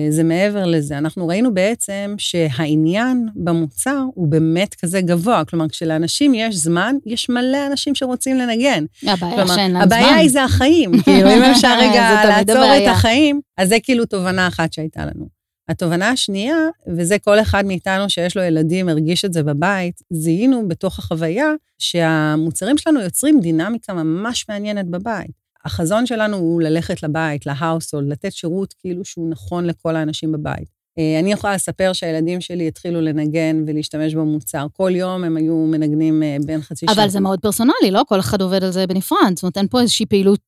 זה 0.10 0.24
מעבר 0.24 0.66
לזה. 0.66 0.98
אנחנו 0.98 1.28
ראינו 1.28 1.54
בעצם 1.54 2.16
שהעניין 2.18 3.30
במוצר 3.36 4.04
הוא 4.14 4.28
באמת 4.28 4.76
כזה 4.76 5.02
גבוה. 5.02 5.46
כלומר, 5.46 5.70
כשלאנשים 5.70 6.34
יש 6.34 6.56
זמן, 6.56 6.96
יש 7.06 7.30
מלא 7.30 7.68
אנשים 7.72 7.96
שרוצים 7.96 8.38
לנגן. 8.38 8.86
הבעיה 9.04 9.48
שאין 9.48 9.72
להם 9.72 9.72
זמן. 9.72 9.82
הבעיה 9.82 10.16
היא 10.16 10.30
זה 10.30 10.44
החיים. 10.44 10.92
כאילו, 11.04 11.30
אם 11.30 11.44
אפשר 11.44 11.78
רגע 11.80 12.24
לעצור 12.26 12.78
את 12.78 12.88
החיים, 12.88 13.42
אז 13.58 13.70
זה 13.70 13.78
כאילו 13.84 14.06
תובנה 14.06 14.48
אחת 14.48 14.74
שהייתה 14.74 15.06
לנו. 15.06 15.44
התובנה 15.70 16.10
השנייה, 16.10 16.58
וזה 16.98 17.20
כל 17.20 17.40
אחד 17.40 17.66
מאיתנו 17.66 18.10
שיש 18.10 18.38
לו 18.38 18.44
ילדים, 18.44 18.90
הרגיש 18.90 19.26
את 19.26 19.34
זה 19.34 19.44
בבית, 19.44 20.02
זיהינו 20.10 20.68
בתוך 20.68 21.00
החוויה 21.00 21.52
שהמוצרים 21.80 22.78
שלנו 22.78 23.02
יוצרים 23.02 23.40
דינמיקה 23.40 23.94
ממש 23.94 24.46
מעניינת 24.50 24.88
בבית. 24.88 25.43
החזון 25.66 26.06
שלנו 26.06 26.38
הוא 26.38 26.62
ללכת 26.62 27.04
לבית, 27.04 27.46
להאוסול, 27.46 28.04
לתת 28.08 28.32
שירות 28.32 28.74
כאילו 28.80 29.06
שהוא 29.06 29.30
נכון 29.30 29.66
לכל 29.66 29.96
האנשים 29.96 30.32
בבית. 30.32 30.84
אה, 31.00 31.20
אני 31.20 31.32
יכולה 31.32 31.56
לספר 31.56 31.94
שהילדים 31.94 32.42
שלי 32.42 32.68
התחילו 32.68 33.02
לנגן 33.02 33.64
ולהשתמש 33.68 34.16
במוצר. 34.16 34.68
כל 34.74 34.92
יום 34.96 35.24
הם 35.24 35.38
היו 35.38 35.56
מנגנים 35.56 36.24
אה, 36.24 36.38
בין 36.46 36.62
חצי 36.62 36.86
שעה. 36.86 36.96
אבל 36.96 37.10
זה 37.10 37.20
מאוד 37.20 37.40
פרסונלי, 37.40 37.92
לא? 37.92 38.02
כל 38.08 38.20
אחד 38.20 38.42
עובד 38.42 38.64
על 38.64 38.72
זה 38.72 38.88
בנפרד. 38.88 39.34
זאת 39.36 39.44
אומרת, 39.44 39.58
אין 39.58 39.68
פה 39.68 39.82
איזושהי 39.82 40.06
פעילות... 40.06 40.40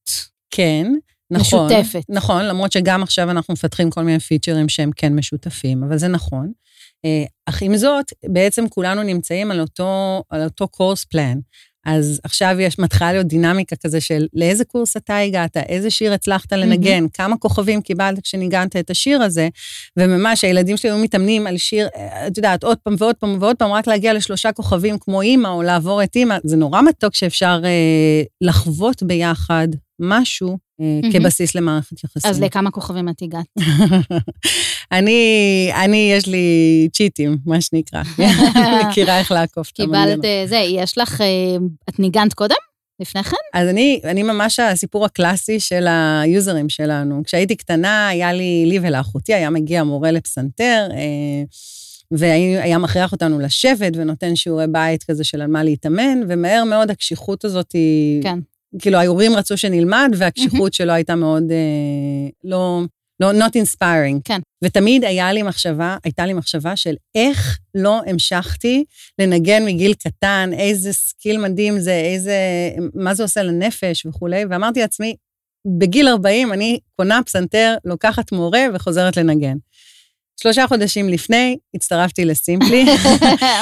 כן, 0.52 0.94
נכון. 1.32 1.66
משותפת. 1.66 2.04
נכון, 2.10 2.46
למרות 2.46 2.72
שגם 2.72 3.04
עכשיו 3.04 3.32
אנחנו 3.32 3.54
מפתחים 3.54 3.90
כל 3.90 4.04
מיני 4.04 4.20
פיצ'רים 4.20 4.70
שהם 4.70 4.92
כן 4.96 5.16
משותפים, 5.16 5.84
אבל 5.84 5.98
זה 5.98 6.08
נכון. 6.08 6.52
אה, 7.06 7.24
אך 7.46 7.62
עם 7.62 7.78
זאת, 7.78 8.06
בעצם 8.26 8.70
כולנו 8.70 9.04
נמצאים 9.04 9.52
על 9.52 9.62
אותו, 9.62 10.24
על 10.30 10.44
אותו 10.44 10.68
קורס 10.68 11.06
פלן. 11.06 11.40
אז 11.86 12.22
עכשיו 12.24 12.56
יש, 12.60 12.80
מתחילה 12.80 13.14
להיות 13.14 13.28
דינמיקה 13.28 13.76
כזה 13.76 14.02
של 14.02 14.28
לאיזה 14.34 14.66
קורס 14.66 14.98
אתה 14.98 15.18
הגעת, 15.18 15.58
איזה 15.58 15.90
שיר 15.90 16.14
הצלחת 16.14 16.54
לנגן, 16.54 17.06
mm-hmm. 17.06 17.10
כמה 17.14 17.38
כוכבים 17.38 17.82
קיבלת 17.82 18.20
כשניגנת 18.24 18.76
את 18.76 18.90
השיר 18.90 19.22
הזה, 19.22 19.50
וממש 19.98 20.44
הילדים 20.44 20.78
שלי 20.78 20.90
היו 20.90 20.98
מתאמנים 20.98 21.48
על 21.48 21.58
שיר, 21.58 21.88
את 22.28 22.38
יודעת, 22.38 22.64
עוד 22.64 22.78
פעם 22.78 22.96
ועוד 22.98 23.16
פעם 23.16 23.38
ועוד 23.40 23.56
פעם, 23.56 23.72
רק 23.72 23.88
להגיע 23.88 24.14
לשלושה 24.14 24.52
כוכבים 24.52 24.98
כמו 25.00 25.22
אימא, 25.22 25.48
או 25.48 25.64
לעבור 25.64 26.04
את 26.04 26.16
אימא, 26.16 26.38
זה 26.44 26.56
נורא 26.56 26.82
מתוק 26.82 27.16
שאפשר 27.16 27.62
אה, 27.64 28.24
לחוות 28.42 29.04
ביחד 29.04 29.68
משהו. 30.00 30.65
כבסיס 31.12 31.56
למערכת 31.56 32.04
יחסים. 32.04 32.32
אז 32.32 32.42
לכמה 32.42 32.72
כוכבים 32.72 33.10
את 33.10 33.22
הגעת? 33.22 33.46
אני, 34.98 35.72
אני, 35.84 36.12
יש 36.14 36.28
לי 36.28 36.88
צ'יטים, 36.94 37.38
מה 37.46 37.62
שנקרא. 37.62 38.04
מכירה 38.90 39.20
איך 39.20 39.32
לעקוף 39.32 39.72
את 39.74 39.80
המנגנון. 39.80 40.10
קיבלת 40.10 40.26
אה, 40.26 40.44
זה, 40.48 40.58
יש 40.58 40.98
לך, 40.98 41.22
אה, 41.22 41.28
את 41.90 42.00
ניגנת 42.00 42.34
קודם? 42.34 42.56
לפני 43.00 43.24
כן? 43.24 43.36
אז 43.54 43.70
אני, 43.70 44.02
אני 44.04 44.24
ממש 44.24 44.60
הסיפור 44.60 45.06
הקלאסי 45.06 45.60
של 45.60 45.88
היוזרים 45.88 46.70
שלנו. 46.70 47.22
כשהייתי 47.26 47.56
קטנה, 47.56 48.08
היה 48.08 48.34
לי, 48.34 48.66
לי 48.66 48.80
ולאחותי, 48.82 49.34
היה 49.34 49.50
מגיע 49.50 49.84
מורה 49.84 50.12
לפסנתר, 50.12 50.88
והיה 52.12 52.78
מכריח 52.78 53.12
אותנו 53.12 53.40
לשבת 53.40 53.92
ונותן 53.96 54.36
שיעורי 54.36 54.68
בית 54.68 55.04
כזה 55.04 55.24
של 55.24 55.42
על 55.42 55.48
מה 55.48 55.64
להתאמן, 55.64 56.20
ומהר 56.28 56.64
מאוד 56.64 56.92
הקשיחות 56.92 57.46
הזאת. 57.46 57.76
כן. 58.24 58.40
כאילו, 58.80 58.98
ההורים 58.98 59.36
רצו 59.36 59.58
שנלמד, 59.58 60.10
והקשיחות 60.18 60.74
שלו 60.74 60.94
הייתה 60.94 61.16
מאוד 61.16 61.44
אה, 61.52 62.30
לא, 62.44 62.82
לא, 63.20 63.32
not 63.32 63.52
inspiring. 63.52 64.20
כן. 64.24 64.40
ותמיד 64.64 65.04
היה 65.04 65.34
לי 65.34 65.44
מחשבה, 65.44 65.98
הייתה 66.04 66.26
לי 66.26 66.34
מחשבה 66.34 66.76
של 66.76 66.96
איך 67.16 67.60
לא 67.76 68.02
המשכתי 68.08 68.86
לנגן 69.20 69.66
מגיל 69.66 69.94
קטן, 69.94 70.50
איזה 70.54 70.94
סקיל 70.94 71.38
מדהים 71.38 71.80
זה, 71.80 71.94
איזה, 71.94 72.36
מה 72.94 73.14
זה 73.14 73.24
עושה 73.24 73.44
לנפש 73.44 74.06
וכולי, 74.06 74.46
ואמרתי 74.50 74.80
לעצמי, 74.80 75.16
בגיל 75.80 76.08
40 76.08 76.54
אני 76.54 76.80
קונה 76.96 77.20
פסנתר, 77.26 77.76
לוקחת 77.86 78.32
מורה 78.32 78.66
וחוזרת 78.74 79.18
לנגן. 79.18 79.58
שלושה 80.42 80.68
חודשים 80.68 81.10
לפני, 81.10 81.58
הצטרפתי 81.76 82.26
ל 82.26 82.33
Simply. 82.33 82.86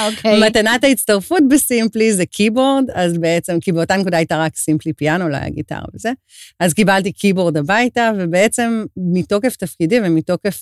אוקיי. 0.08 0.39
מתנת 0.48 0.84
ההצטרפות 0.84 1.44
בסימפלי 1.50 2.13
זה 2.13 2.25
קיבורד, 2.25 2.84
אז 2.94 3.18
בעצם, 3.18 3.60
כי 3.60 3.72
באותה 3.72 3.98
נקודה 3.98 4.18
הייתה 4.18 4.38
רק 4.38 4.56
סימפלי 4.56 4.94
פיאנו, 4.94 5.30
לא 5.30 5.38
היה 5.38 5.50
גיטרה 5.50 5.86
וזה. 5.94 6.12
אז 6.60 6.74
קיבלתי 6.74 7.12
קיבורד 7.12 7.58
הביתה, 7.58 8.12
ובעצם 8.20 8.86
מתוקף 8.98 9.56
תפקידי 9.56 10.00
ומתוקף 10.03 10.62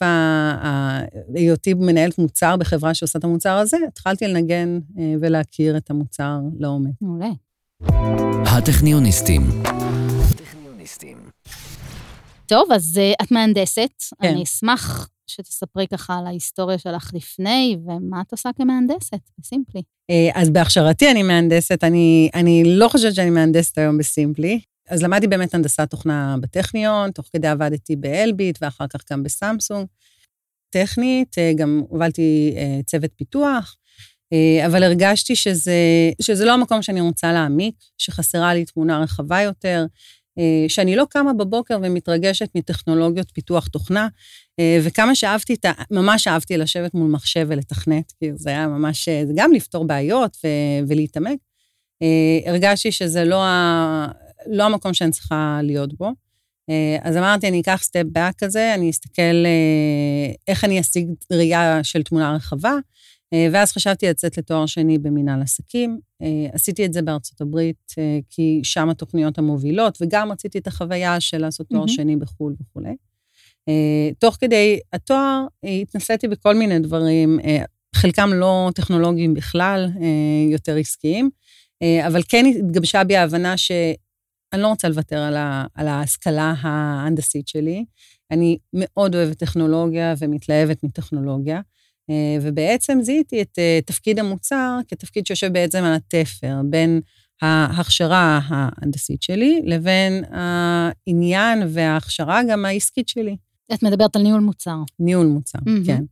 היותי 1.35 1.73
מנהלת 1.73 2.17
מוצר 2.17 2.55
בחברה 2.55 2.93
שעושה 2.93 3.19
את 3.19 3.23
המוצר 3.23 3.57
הזה, 3.57 3.77
התחלתי 3.87 4.27
לנגן 4.27 4.79
אה, 4.99 5.13
ולהכיר 5.21 5.77
את 5.77 5.89
המוצר 5.89 6.37
לעומק. 6.59 6.91
מעולה. 7.01 7.29
הטכניוניסטים. 8.45 9.41
טוב, 12.45 12.71
אז 12.71 12.99
uh, 12.99 13.23
את 13.25 13.31
מהנדסת. 13.31 13.89
כן. 14.21 14.27
אני 14.27 14.43
אשמח 14.43 15.09
שתספרי 15.35 15.87
ככה 15.87 16.17
על 16.17 16.27
ההיסטוריה 16.27 16.77
שלך 16.77 17.11
לפני, 17.13 17.77
ומה 17.85 18.21
את 18.21 18.31
עושה 18.31 18.49
כמהנדסת, 18.57 19.19
בסימפלי. 19.37 19.81
אה, 20.09 20.41
אז 20.41 20.49
בהכשרתי 20.49 21.11
אני 21.11 21.23
מהנדסת, 21.23 21.83
אני, 21.83 22.29
אני 22.33 22.63
לא 22.65 22.87
חושבת 22.87 23.15
שאני 23.15 23.29
מהנדסת 23.29 23.77
היום 23.77 23.97
בסימפלי. 23.97 24.59
אז 24.89 25.03
למדתי 25.03 25.27
באמת 25.27 25.53
הנדסת 25.53 25.89
תוכנה 25.89 26.35
בטכניון, 26.41 27.11
תוך 27.11 27.25
כדי 27.33 27.47
עבדתי 27.47 27.95
באלביט 27.95 28.57
ואחר 28.61 28.87
כך 28.87 28.99
גם 29.11 29.23
בסמסונג. 29.23 29.87
טכנית, 30.69 31.37
אה, 31.37 31.51
גם 31.55 31.83
הובלתי 31.89 32.53
אה, 32.57 32.79
צוות 32.85 33.11
פיתוח, 33.15 33.77
אבל 34.65 34.83
הרגשתי 34.83 35.35
שזה, 35.35 35.73
שזה 36.21 36.45
לא 36.45 36.53
המקום 36.53 36.81
שאני 36.81 37.01
רוצה 37.01 37.33
להעמיק, 37.33 37.75
שחסרה 37.97 38.53
לי 38.53 38.65
תמונה 38.65 38.99
רחבה 38.99 39.41
יותר, 39.41 39.85
שאני 40.67 40.95
לא 40.95 41.05
קמה 41.09 41.33
בבוקר 41.33 41.79
ומתרגשת 41.83 42.49
מטכנולוגיות 42.55 43.31
פיתוח 43.33 43.67
תוכנה, 43.67 44.07
וכמה 44.81 45.15
שאהבתי 45.15 45.53
את 45.53 45.65
ה... 45.65 45.71
ממש 45.91 46.27
אהבתי 46.27 46.57
לשבת 46.57 46.93
מול 46.93 47.11
מחשב 47.11 47.45
ולתכנת, 47.49 48.11
כי 48.19 48.31
זה 48.35 48.49
היה 48.49 48.67
ממש... 48.67 49.09
אה, 49.09 49.23
זה 49.25 49.33
גם 49.35 49.51
לפתור 49.51 49.85
בעיות 49.85 50.37
ו... 50.43 50.47
ולהתעמק. 50.87 51.39
אה, 52.01 52.51
הרגשתי 52.51 52.91
שזה 52.91 53.25
לא, 53.25 53.43
ה... 53.43 54.07
לא 54.47 54.63
המקום 54.63 54.93
שאני 54.93 55.11
צריכה 55.11 55.59
להיות 55.63 55.93
בו. 55.93 56.09
אז 57.01 57.17
אמרתי, 57.17 57.47
אני 57.47 57.61
אקח 57.61 57.79
סטפ 57.83 58.03
באק 58.11 58.35
כזה, 58.37 58.73
אני 58.75 58.89
אסתכל 58.89 59.45
איך 60.47 60.63
אני 60.63 60.79
אשיג 60.79 61.07
ראייה 61.31 61.83
של 61.83 62.03
תמונה 62.03 62.35
רחבה, 62.35 62.73
ואז 63.51 63.71
חשבתי 63.71 64.07
לצאת 64.09 64.37
לתואר 64.37 64.65
שני 64.65 64.97
במנהל 64.97 65.41
עסקים. 65.41 65.99
עשיתי 66.53 66.85
את 66.85 66.93
זה 66.93 67.01
בארצות 67.01 67.41
הברית, 67.41 67.93
כי 68.29 68.59
שם 68.63 68.89
התוכניות 68.89 69.37
המובילות, 69.37 69.97
וגם 70.01 70.31
רציתי 70.31 70.57
את 70.57 70.67
החוויה 70.67 71.19
של 71.19 71.37
לעשות 71.37 71.67
תואר 71.69 71.85
mm-hmm. 71.85 71.91
שני 71.91 72.15
בחו"ל 72.15 72.55
וכולי. 72.61 72.95
אה, 73.69 74.09
תוך 74.19 74.37
כדי 74.41 74.79
התואר 74.93 75.45
אה, 75.65 75.69
התנסיתי 75.69 76.27
בכל 76.27 76.55
מיני 76.55 76.79
דברים, 76.79 77.39
אה, 77.39 77.63
חלקם 77.95 78.29
לא 78.33 78.69
טכנולוגיים 78.75 79.33
בכלל, 79.33 79.89
יותר 80.51 80.75
עסקיים, 80.75 81.29
אבל 82.07 82.21
כן 82.29 82.45
התגבשה 82.45 83.03
בי 83.03 83.17
ההבנה 83.17 83.57
שאני 83.57 84.61
לא 84.61 84.67
רוצה 84.67 84.89
לוותר 84.89 85.17
על, 85.17 85.37
ה, 85.37 85.65
על 85.75 85.87
ההשכלה 85.87 86.53
ההנדסית 86.61 87.47
שלי. 87.47 87.85
אני 88.31 88.57
מאוד 88.73 89.15
אוהבת 89.15 89.37
טכנולוגיה 89.37 90.13
ומתלהבת 90.19 90.83
מטכנולוגיה, 90.83 91.61
ובעצם 92.41 92.99
זיהיתי 93.01 93.41
את 93.41 93.59
תפקיד 93.85 94.19
המוצר 94.19 94.77
כתפקיד 94.87 95.25
שיושב 95.25 95.53
בעצם 95.53 95.83
על 95.83 95.93
התפר 95.93 96.55
בין 96.65 97.01
ההכשרה 97.41 98.39
ההנדסית 98.47 99.23
שלי 99.23 99.61
לבין 99.65 100.23
העניין 100.31 101.63
וההכשרה 101.67 102.41
גם 102.49 102.65
העסקית 102.65 103.07
שלי. 103.09 103.35
את 103.73 103.83
מדברת 103.83 104.15
על 104.15 104.21
ניהול 104.21 104.41
מוצר. 104.41 104.77
ניהול 104.99 105.27
מוצר, 105.27 105.59
mm-hmm. 105.59 105.85
כן. 105.85 106.03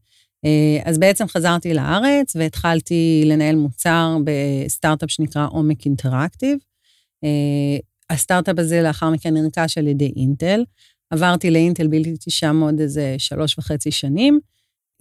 אה, 0.46 0.80
אז 0.86 0.98
בעצם 0.98 1.28
חזרתי 1.28 1.74
לארץ 1.74 2.36
והתחלתי 2.36 3.24
לנהל 3.26 3.56
מוצר 3.56 4.18
בסטארט-אפ 4.24 5.12
שנקרא 5.12 5.48
עומק 5.50 5.86
אינטראקטיב. 5.86 6.58
אה, 7.24 7.78
הסטארט-אפ 8.10 8.60
הזה 8.60 8.82
לאחר 8.82 9.10
מכן 9.10 9.34
נרכש 9.34 9.78
על 9.78 9.88
ידי 9.88 10.12
אינטל. 10.16 10.64
עברתי 11.10 11.52
לאינטל, 11.52 11.88
ביליתי 11.88 12.32
שם 12.32 12.60
עוד 12.62 12.80
איזה 12.80 13.16
שלוש 13.18 13.58
וחצי 13.58 13.92
שנים. 13.92 14.40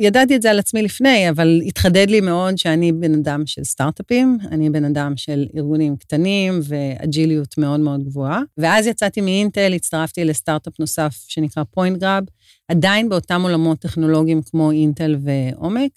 ידעתי 0.00 0.37
את 0.37 0.43
זה 0.43 0.50
על 0.50 0.59
עצמי 0.59 0.83
לפני, 0.83 1.31
אבל 1.31 1.61
התחדד 1.67 2.11
לי 2.11 2.21
מאוד 2.21 2.59
שאני 2.59 2.93
בן 2.93 3.15
אדם 3.15 3.47
של 3.47 3.65
סטארט-אפים, 3.65 4.38
אני 4.50 4.71
בן 4.71 4.85
אדם 4.85 5.17
של 5.17 5.47
ארגונים 5.57 5.97
קטנים 5.97 6.61
ואג'יליות 6.62 7.59
מאוד 7.59 7.81
מאוד 7.81 8.05
גבוהה. 8.05 8.41
ואז 8.59 8.87
יצאתי 8.87 9.21
מאינטל, 9.21 9.73
הצטרפתי 9.73 10.25
לסטארט-אפ 10.25 10.81
נוסף 10.81 11.25
שנקרא 11.29 11.62
פוינט 11.71 12.00
גראב, 12.00 12.25
עדיין 12.69 13.09
באותם 13.09 13.43
עולמות 13.43 13.79
טכנולוגיים 13.79 14.43
כמו 14.43 14.71
אינטל 14.71 15.17
ועומק. 15.21 15.91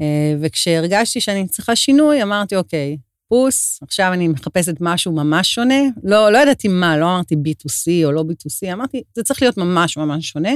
אה, 0.00 0.34
וכשהרגשתי 0.40 1.20
שאני 1.20 1.48
צריכה 1.48 1.76
שינוי, 1.76 2.22
אמרתי, 2.22 2.56
אוקיי, 2.56 2.96
חיפוש, 3.30 3.78
עכשיו 3.82 4.12
אני 4.12 4.28
מחפשת 4.28 4.74
משהו 4.80 5.12
ממש 5.12 5.54
שונה. 5.54 5.80
לא, 6.02 6.32
לא 6.32 6.38
ידעתי 6.38 6.68
מה, 6.68 6.98
לא 6.98 7.04
אמרתי 7.04 7.34
B2C 7.34 8.04
או 8.04 8.12
לא 8.12 8.22
B2C, 8.22 8.72
אמרתי, 8.72 9.02
זה 9.14 9.22
צריך 9.22 9.42
להיות 9.42 9.56
ממש 9.56 9.96
ממש 9.96 10.30
שונה. 10.30 10.52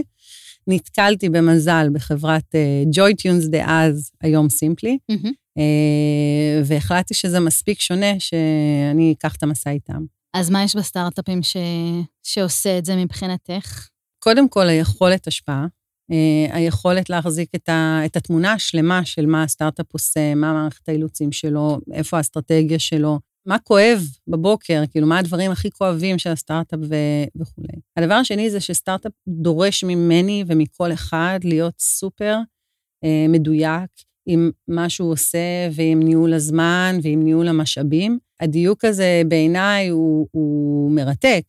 נתקלתי 0.66 1.28
במזל 1.28 1.88
בחברת 1.92 2.54
ג'וי 2.92 3.12
uh, 3.12 3.16
טיונס 3.16 3.44
דאז, 3.47 4.11
היום 4.21 4.49
סימפלי, 4.49 4.99
מהמם. 5.09 5.33
uh, 5.59 6.64
והחלטתי 6.64 7.14
שזה 7.14 7.40
מספיק 7.40 7.80
שונה 7.80 8.12
שאני 8.18 9.14
אקח 9.18 9.37
את 9.37 9.42
המסע 9.42 9.71
איתם. 9.71 10.04
אז 10.35 10.50
מה 10.50 10.64
יש 10.64 10.76
בסטארט-אפים 10.76 11.42
ש... 11.42 11.56
שעושה 12.23 12.78
את 12.78 12.85
זה 12.85 12.97
מבחינתך? 12.97 13.88
קודם 14.24 14.48
כל, 14.48 14.68
היכולת 14.68 15.26
השפעה, 15.26 15.66
uh, 16.12 16.54
היכולת 16.54 17.10
להחזיק 17.10 17.48
את, 17.54 17.68
ה, 17.68 18.00
את 18.04 18.16
התמונה 18.16 18.52
השלמה 18.52 19.04
של 19.04 19.26
מה 19.26 19.42
הסטארט-אפ 19.42 19.86
עושה, 19.92 20.34
מה 20.34 20.52
מערכת 20.52 20.88
האילוצים 20.88 21.32
שלו, 21.32 21.78
איפה 21.92 22.16
האסטרטגיה 22.16 22.78
שלו, 22.78 23.18
מה 23.46 23.58
כואב 23.58 24.00
בבוקר, 24.28 24.82
כאילו, 24.90 25.06
מה 25.06 25.18
הדברים 25.18 25.50
הכי 25.50 25.70
כואבים 25.70 26.18
של 26.18 26.30
הסטארט-אפ 26.30 26.80
ו... 26.82 26.94
וכולי. 27.36 27.80
הדבר 27.96 28.14
השני 28.14 28.50
זה 28.50 28.60
שסטארט-אפ 28.60 29.12
דורש 29.28 29.84
ממני 29.84 30.44
ומכל 30.46 30.92
אחד 30.92 31.38
להיות 31.44 31.74
סופר 31.78 32.36
אה, 33.04 33.26
מדויק 33.28 33.90
עם 34.26 34.50
מה 34.68 34.88
שהוא 34.88 35.12
עושה 35.12 35.68
ועם 35.72 36.02
ניהול 36.02 36.34
הזמן 36.34 36.98
ועם 37.02 37.22
ניהול 37.22 37.48
המשאבים. 37.48 38.18
הדיוק 38.40 38.84
הזה 38.84 39.22
בעיניי 39.28 39.88
הוא, 39.88 40.28
הוא 40.30 40.90
מרתק. 40.92 41.42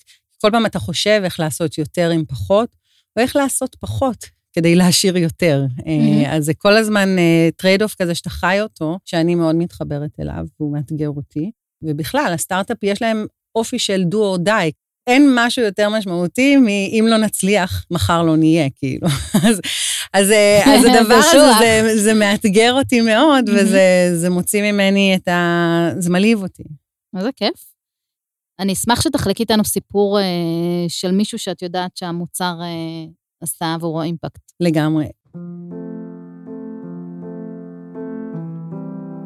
כל 0.46 0.52
פעם 0.52 0.66
אתה 0.66 0.80
חושב 0.80 1.22
איך 1.24 1.40
לעשות 1.40 1.78
יותר 1.78 2.10
עם 2.10 2.25
פחות, 2.25 2.75
או 3.18 3.22
איך 3.22 3.36
לעשות 3.36 3.75
פחות 3.80 4.25
כדי 4.54 4.75
להשאיר 4.75 5.18
יותר. 5.18 5.66
Mhm. 5.80 6.28
אז 6.28 6.46
זה 6.46 6.54
כל 6.54 6.78
הזמן 6.78 7.10
trade-off 7.56 7.96
כזה 7.96 8.16
שאתה 8.16 8.30
חי 8.30 8.58
אותו, 8.62 8.98
שאני 9.06 9.36
מאוד 9.36 9.56
מתחברת 9.56 10.20
אליו, 10.20 10.46
והוא 10.60 10.74
מאתגר 10.74 11.10
אותי. 11.10 11.52
ובכלל, 11.84 12.32
הסטארט-אפ 12.34 12.78
יש 12.84 13.02
להם 13.02 13.25
אופי 13.56 13.80
של 13.80 14.04
do 14.12 14.16
or 14.16 14.48
die. 14.48 14.72
אין 15.08 15.32
משהו 15.36 15.64
יותר 15.64 15.90
משמעותי 15.90 16.58
מ"אם 16.58 17.08
לא 17.08 17.18
נצליח, 17.18 17.86
מחר 17.92 18.24
לא 18.24 18.38
נהיה", 18.38 18.70
כאילו. 18.75 19.08
אז, 19.48 19.62
אז, 20.14 20.32
אה, 20.32 20.75
אז 20.75 20.86
הדבר 20.86 21.16
הזה. 21.16 21.60
זה, 21.60 22.04
זה 22.04 22.14
מאתגר 22.14 22.74
אותי 22.74 23.02
מאוד, 23.02 23.50
וזה 23.50 24.12
זה 24.16 24.30
מוציא 24.30 24.72
ממני 24.72 25.16
את 25.16 25.28
ה... 25.28 25.90
זה 26.00 26.10
מלהיב 26.10 26.44
אותי. 26.44 26.64
איזה 27.18 27.30
כיף. 27.36 27.75
אני 28.60 28.74
אשמח 28.74 29.02
שתחלקי 29.02 29.44
איתנו 29.44 29.66
סיפור 29.66 30.20
אה, 30.20 30.26
של 30.88 31.12
מישהו 31.12 31.40
שאת 31.40 31.62
יודעת 31.62 31.98
שהמוצר 31.98 32.54
אה, 32.62 33.06
עשה 33.42 33.74
עבורו 33.74 34.02
אימפקט. 34.02 34.42
לגמרי. 34.60 35.06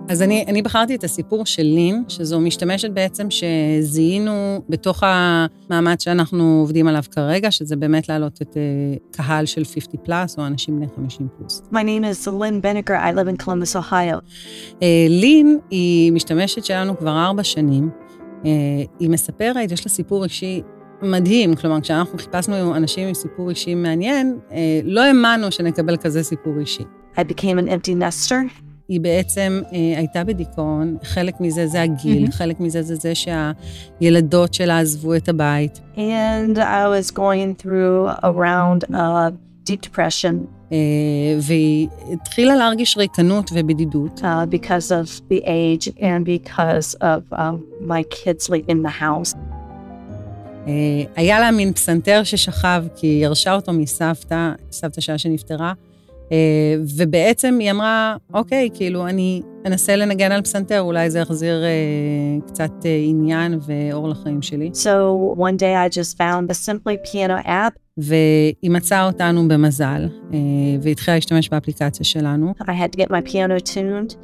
אז 0.09 0.21
אני, 0.21 0.45
אני 0.47 0.61
בחרתי 0.61 0.95
את 0.95 1.03
הסיפור 1.03 1.45
של 1.45 1.63
לין, 1.63 2.03
שזו 2.07 2.39
משתמשת 2.39 2.91
בעצם 2.91 3.27
שזיהינו 3.29 4.61
בתוך 4.69 5.03
המאמץ 5.05 6.03
שאנחנו 6.03 6.59
עובדים 6.61 6.87
עליו 6.87 7.03
כרגע, 7.11 7.51
שזה 7.51 7.75
באמת 7.75 8.09
להעלות 8.09 8.41
את 8.41 8.53
uh, 8.53 8.57
קהל 9.11 9.45
של 9.45 9.65
50 9.65 9.81
פלאס, 10.03 10.39
או 10.39 10.45
אנשים 10.45 10.75
בני 10.75 10.87
50 10.95 11.27
פלוס. 11.37 11.61
My 11.71 11.75
name 11.83 12.03
is 12.03 12.27
Lynn 12.27 12.61
Beneker. 12.63 12.93
I 12.93 13.11
live 13.13 13.27
in 13.27 13.45
Columbus, 13.45 13.75
Ohio. 13.75 14.17
Uh, 14.79 14.83
לין 15.09 15.59
היא 15.69 16.11
משתמשת 16.11 16.65
שלנו 16.65 16.97
כבר 16.97 17.25
ארבע 17.25 17.43
שנים. 17.43 17.89
Uh, 18.43 18.45
היא 18.99 19.09
מספרת, 19.09 19.71
יש 19.71 19.85
לה 19.85 19.91
סיפור 19.91 20.23
אישי 20.23 20.61
מדהים, 21.01 21.55
כלומר, 21.55 21.81
כשאנחנו 21.81 22.17
חיפשנו 22.17 22.75
אנשים 22.75 23.07
עם 23.07 23.13
סיפור 23.13 23.49
אישי 23.49 23.75
מעניין, 23.75 24.37
uh, 24.49 24.53
לא 24.83 25.01
האמנו 25.01 25.51
שנקבל 25.51 25.97
כזה 25.97 26.23
סיפור 26.23 26.53
אישי. 26.59 26.83
I 27.15 27.19
became 27.19 27.59
an 27.59 27.69
empty 27.69 27.91
nester. 28.01 28.63
היא 28.89 29.01
בעצם 29.01 29.61
אה, 29.73 29.97
הייתה 29.97 30.23
בדיכאון, 30.23 30.97
חלק 31.03 31.41
מזה 31.41 31.67
זה 31.67 31.81
הגיל, 31.81 32.19
מהמם. 32.19 32.31
חלק 32.31 32.59
מזה 32.59 32.81
זה 32.81 32.95
זה 32.95 33.13
שהילדות 33.15 34.53
שלה 34.53 34.79
עזבו 34.79 35.15
את 35.15 35.29
הבית, 35.29 35.79
And 35.95 36.57
I 36.57 36.87
was 36.87 37.11
going 37.11 37.63
through 37.63 38.07
a 38.23 38.31
round 38.31 38.95
of 38.95 39.33
deep 39.69 39.81
depression 39.81 40.35
אה, 40.35 40.58
והיא 41.41 41.87
התחילה 42.13 42.55
להרגיש 42.55 42.97
ריקנות 42.97 43.49
ובדידות. 43.53 44.19
uh, 44.19 44.45
because 44.45 44.91
of 44.91 45.21
the 45.31 45.41
age 45.45 45.87
and 45.99 46.25
because 46.25 46.95
of 47.01 47.21
um, 47.31 47.63
my 47.81 48.03
kids 48.03 48.49
leaving 48.49 48.81
the 48.83 49.01
house. 49.01 49.35
אה, 50.67 51.03
היה 51.15 51.39
לה 51.39 51.51
מין 51.51 51.73
פסנתר 51.73 52.23
ששכב, 52.23 52.83
כי 52.95 53.07
היא 53.07 53.23
ירשה 53.23 53.53
אותו 53.53 53.73
מסבתא, 53.73 54.51
סבתא 54.71 55.01
שלה 55.01 55.17
שנפטרה, 55.17 55.67
אה, 55.67 55.88
ובעצם 56.97 57.57
היא 57.59 57.71
אמרה, 57.71 58.15
אוקיי, 58.33 58.69
כאילו, 58.73 59.07
אני 59.07 59.41
אנסה 59.65 59.95
לנגן 59.95 60.31
על 60.31 60.41
פסנתר, 60.41 60.81
אולי 60.81 61.09
זה 61.09 61.19
יחזיר 61.19 61.63
אה, 61.63 62.47
קצת 62.47 62.71
אה, 62.85 63.01
עניין 63.05 63.59
ואור 63.67 64.09
לחיים 64.09 64.41
שלי. 64.41 64.71
So 64.73 65.37
one 65.37 65.57
day 65.57 65.75
I 65.75 65.97
just 65.97 66.17
found 66.17 66.49
the 66.49 66.69
Simply 66.69 67.11
Piano 67.11 67.45
app. 67.45 67.79
והיא 67.97 68.71
מצאה 68.71 69.05
אותנו 69.05 69.47
במזל, 69.47 70.07
אה, 70.33 70.39
והתחילה 70.81 71.15
להשתמש 71.17 71.49
באפליקציה 71.49 72.05
שלנו. 72.05 72.53
I 72.61 72.65
had 72.65 72.95
to 72.95 72.99
get 72.99 73.09
my 73.09 73.31
piano 73.31 73.73
tuned. 73.73 74.15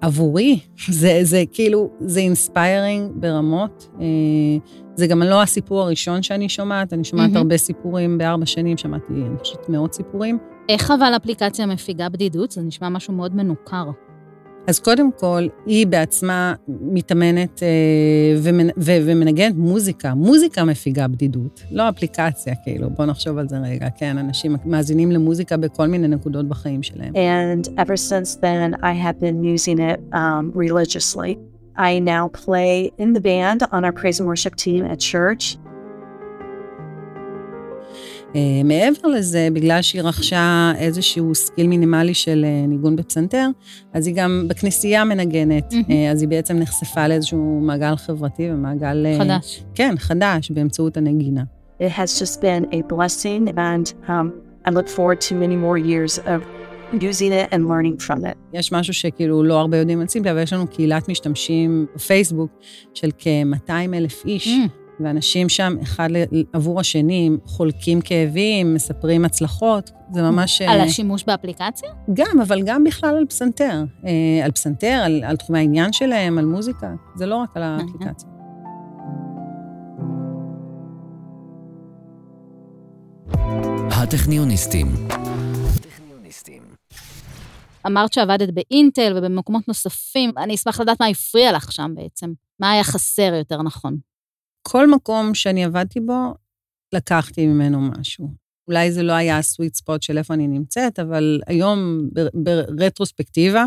עבורי, 0.00 0.58
זה, 1.00 1.18
זה 1.22 1.42
כאילו, 1.52 1.90
זה 2.00 2.20
inspiring 2.20 3.10
ברמות. 3.14 3.88
אה, 4.00 4.06
זה 4.94 5.06
גם 5.06 5.22
לא 5.22 5.42
הסיפור 5.42 5.82
הראשון 5.82 6.22
שאני 6.22 6.48
שומעת, 6.48 6.92
אני 6.92 7.04
שומעת 7.04 7.26
מהמם. 7.26 7.36
הרבה 7.36 7.56
סיפורים 7.56 8.18
בארבע 8.18 8.46
שנים, 8.46 8.76
שמעתי, 8.76 9.12
אני 9.12 9.38
חושבת, 9.38 9.68
מאות 9.68 9.94
סיפורים. 9.94 10.38
איך 10.68 10.90
אבל 10.90 11.12
אפליקציה 11.16 11.66
מפיגה 11.66 12.08
בדידות? 12.08 12.50
זה 12.50 12.62
נשמע 12.62 12.88
משהו 12.88 13.14
מאוד 13.14 13.36
מנוכר. 13.36 13.90
אז 14.66 14.80
קודם 14.80 15.10
כל, 15.12 15.46
היא 15.66 15.86
בעצמה 15.86 16.54
מתאמנת 16.68 17.62
אה, 17.62 17.68
ומנ, 18.42 18.66
ו, 18.76 18.92
ומנגנת 19.06 19.54
מוזיקה. 19.56 20.14
מוזיקה 20.14 20.64
מפיגה 20.64 21.08
בדידות, 21.08 21.62
לא 21.70 21.88
אפליקציה, 21.88 22.54
כאילו, 22.64 22.90
בואו 22.90 23.08
נחשוב 23.08 23.38
על 23.38 23.48
זה 23.48 23.56
רגע. 23.58 23.88
כן, 23.98 24.18
אנשים 24.18 24.56
מאזינים 24.64 25.12
למוזיקה 25.12 25.56
בכל 25.56 25.86
מיני 25.86 26.08
נקודות 26.08 26.48
בחיים 26.48 26.82
שלהם. 26.82 27.12
And 27.14 27.68
ever 27.68 27.96
since 27.96 28.34
then, 28.40 28.74
I 28.82 28.92
have 29.04 29.20
been 29.20 29.44
using 29.44 29.78
it 29.78 30.00
um, 30.12 30.52
religiously. 30.54 31.38
I 31.76 31.98
now 31.98 32.28
play 32.44 32.92
in 32.98 33.12
the 33.14 33.20
band 33.20 33.62
on 33.72 33.84
our 33.84 33.92
praise 33.92 34.20
and 34.20 34.28
worship 34.28 34.54
team 34.56 34.84
at 34.92 35.00
church. 35.00 35.58
אה, 38.36 38.40
מעבר 38.64 39.08
לזה, 39.08 39.48
בגלל 39.52 39.82
שהיא 39.82 40.02
רכשה 40.02 40.72
איזשהו 40.78 41.34
skill 41.34 41.66
מינימלי 41.66 42.14
של 42.14 42.44
אה, 42.44 42.66
ניגון 42.66 42.96
בפסנתר, 42.96 43.48
אז 43.92 44.06
היא 44.06 44.14
גם 44.14 44.44
בכנסייה 44.48 45.04
מנגנת. 45.04 45.74
אה, 45.90 46.10
אז 46.10 46.22
היא 46.22 46.28
בעצם 46.28 46.56
נחשפה 46.56 47.08
לאיזשהו 47.08 47.60
מעגל 47.62 47.96
חברתי 47.96 48.50
ומעגל... 48.50 49.06
חדש. 49.18 49.64
כן, 49.74 49.94
חדש, 49.98 50.50
באמצעות 50.50 50.96
הנגינה. 50.96 51.42
It 51.80 51.90
has 51.98 52.20
just 52.20 52.40
been 52.40 52.64
a 52.72 52.82
blessing, 52.92 53.48
and 53.56 53.86
um, 54.08 54.26
I 54.66 54.70
look 54.70 54.88
forward 54.88 55.20
to 55.28 55.34
many 55.34 55.56
more 55.56 55.76
years 55.76 56.18
of 56.18 56.40
using 57.02 57.32
it 57.32 57.48
and 57.52 57.68
learning 57.68 58.06
from 58.06 58.24
it. 58.24 58.36
יש 58.52 58.72
משהו 58.72 58.94
שכאילו 58.94 59.42
לא 59.42 59.60
הרבה 59.60 59.76
יודעים 59.76 60.00
על 60.00 60.06
Simply, 60.06 60.30
אבל 60.30 60.42
יש 60.42 60.52
לנו 60.52 60.66
קהילת 60.66 61.08
משתמשים 61.08 61.86
בפייסבוק 61.94 62.50
של 62.94 63.08
כ-200 63.18 63.70
אלף 63.94 64.24
איש, 64.26 64.48
Mm. 64.48 64.83
ואנשים 65.00 65.48
שם, 65.48 65.76
אחד 65.82 66.08
עבור 66.52 66.80
השני, 66.80 67.30
חולקים 67.44 68.00
כאבים, 68.00 68.74
מספרים 68.74 69.24
הצלחות, 69.24 69.90
זה 70.12 70.22
ממש... 70.22 70.62
על 70.62 70.80
אה, 70.80 70.84
השימוש 70.84 71.24
באפליקציה? 71.24 71.90
גם, 72.14 72.40
אבל 72.42 72.62
גם 72.62 72.84
בכלל 72.84 73.16
על 73.16 73.26
פסנתר. 73.26 73.84
אה, 74.06 74.44
על 74.44 74.50
פסנתר, 74.50 75.02
על, 75.04 75.24
על 75.24 75.36
תחומי 75.36 75.58
העניין 75.58 75.92
שלהם, 75.92 76.38
על 76.38 76.44
מוזיקה. 76.44 76.94
זה 77.14 77.26
לא 77.26 77.36
רק 77.36 77.56
על 77.56 77.62
האפליקציה. 77.62 78.28
הטכניוניסטים. 83.90 84.86
אמרת 87.86 88.12
שעבדת 88.12 88.48
באינטל 88.54 89.12
ובמקומות 89.16 89.68
נוספים, 89.68 90.30
אני 90.36 90.54
אשמח 90.54 90.80
לדעת 90.80 91.00
מה 91.00 91.06
הפריע 91.06 91.52
לך 91.52 91.72
שם 91.72 91.92
בעצם. 91.94 92.32
מה 92.60 92.70
היה 92.70 92.84
חסר 92.84 93.34
יותר 93.34 93.62
נכון? 93.62 93.96
כל 94.68 94.90
מקום 94.90 95.34
שאני 95.34 95.64
עבדתי 95.64 96.00
בו, 96.00 96.34
לקחתי 96.94 97.46
ממנו 97.46 97.80
משהו. 97.80 98.28
אולי 98.68 98.92
זה 98.92 99.02
לא 99.02 99.12
היה 99.12 99.38
ה 99.38 99.44
sweet 99.44 99.74
spot 99.74 100.02
של 100.02 100.18
איפה 100.18 100.34
אני 100.34 100.48
נמצאת, 100.48 100.98
אבל 100.98 101.40
היום, 101.46 102.08
ברטרוספקטיבה, 102.76 103.64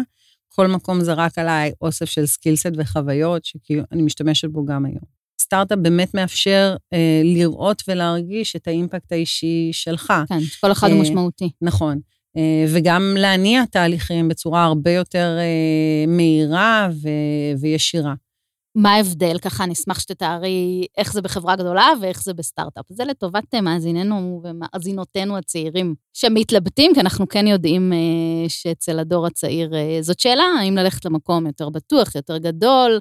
כל 0.47 0.67
מקום 0.67 1.01
זרק 1.01 1.38
עליי 1.38 1.71
אוסף 1.81 2.05
של 2.05 2.25
skillset 2.25 2.71
וחוויות, 2.77 3.45
שאני 3.45 4.01
משתמשת 4.01 4.49
בו 4.49 4.65
גם 4.65 4.86
היום. 4.86 5.17
סטארט-אפ 5.41 5.79
באמת 5.79 6.13
מאפשר 6.13 6.75
אה, 6.93 7.21
לראות 7.23 7.83
ולהרגיש 7.88 8.55
את 8.55 8.67
ה 8.67 8.74
impact 8.74 9.12
האישי 9.12 9.69
שלך. 9.71 10.13
כן, 10.29 10.39
כל 10.62 10.71
אחד 10.71 10.88
הוא 10.89 10.97
אה, 10.97 11.01
משמעותי. 11.01 11.49
נכון. 11.62 11.99
אה, 12.38 12.65
וגם 12.73 13.15
להניע 13.17 13.65
תהליכים 13.65 14.27
בצורה 14.27 14.63
הרבה 14.63 14.91
יותר 14.91 15.38
אה, 15.39 16.05
מהירה 16.07 16.89
ו- 16.91 17.60
וישירה. 17.62 18.13
מה 18.75 18.93
ההבדל? 18.93 19.38
ככה 19.41 19.65
נשמח 19.65 19.99
שתתארי 19.99 20.86
איך 20.97 21.13
זה 21.13 21.21
בחברה 21.21 21.56
גדולה 21.56 21.88
ואיך 22.01 22.23
זה 22.23 22.34
בסטארט-אפ. 22.34 22.86
זה 22.89 23.06
לטובת 23.06 23.53
אה, 23.53 23.62
מאזיננו 23.62 24.41
ומאזינותינו 24.43 25.38
הצעירים 25.38 25.95
שמתלבטים, 26.13 26.91
כי 26.93 26.99
אנחנו 26.99 27.27
כן 27.27 27.47
יודעים 27.47 27.93
אה, 27.93 28.49
שאצל 28.49 28.99
הדור 28.99 29.27
הצעיר 29.27 29.75
אה, 29.75 29.97
זאת 30.01 30.19
שאלה, 30.19 30.43
האם 30.60 30.75
ללכת 30.75 31.06
למקום 31.06 31.47
יותר 31.47 31.69
בטוח, 31.69 32.15
יותר 32.15 32.38
גדול, 32.38 32.99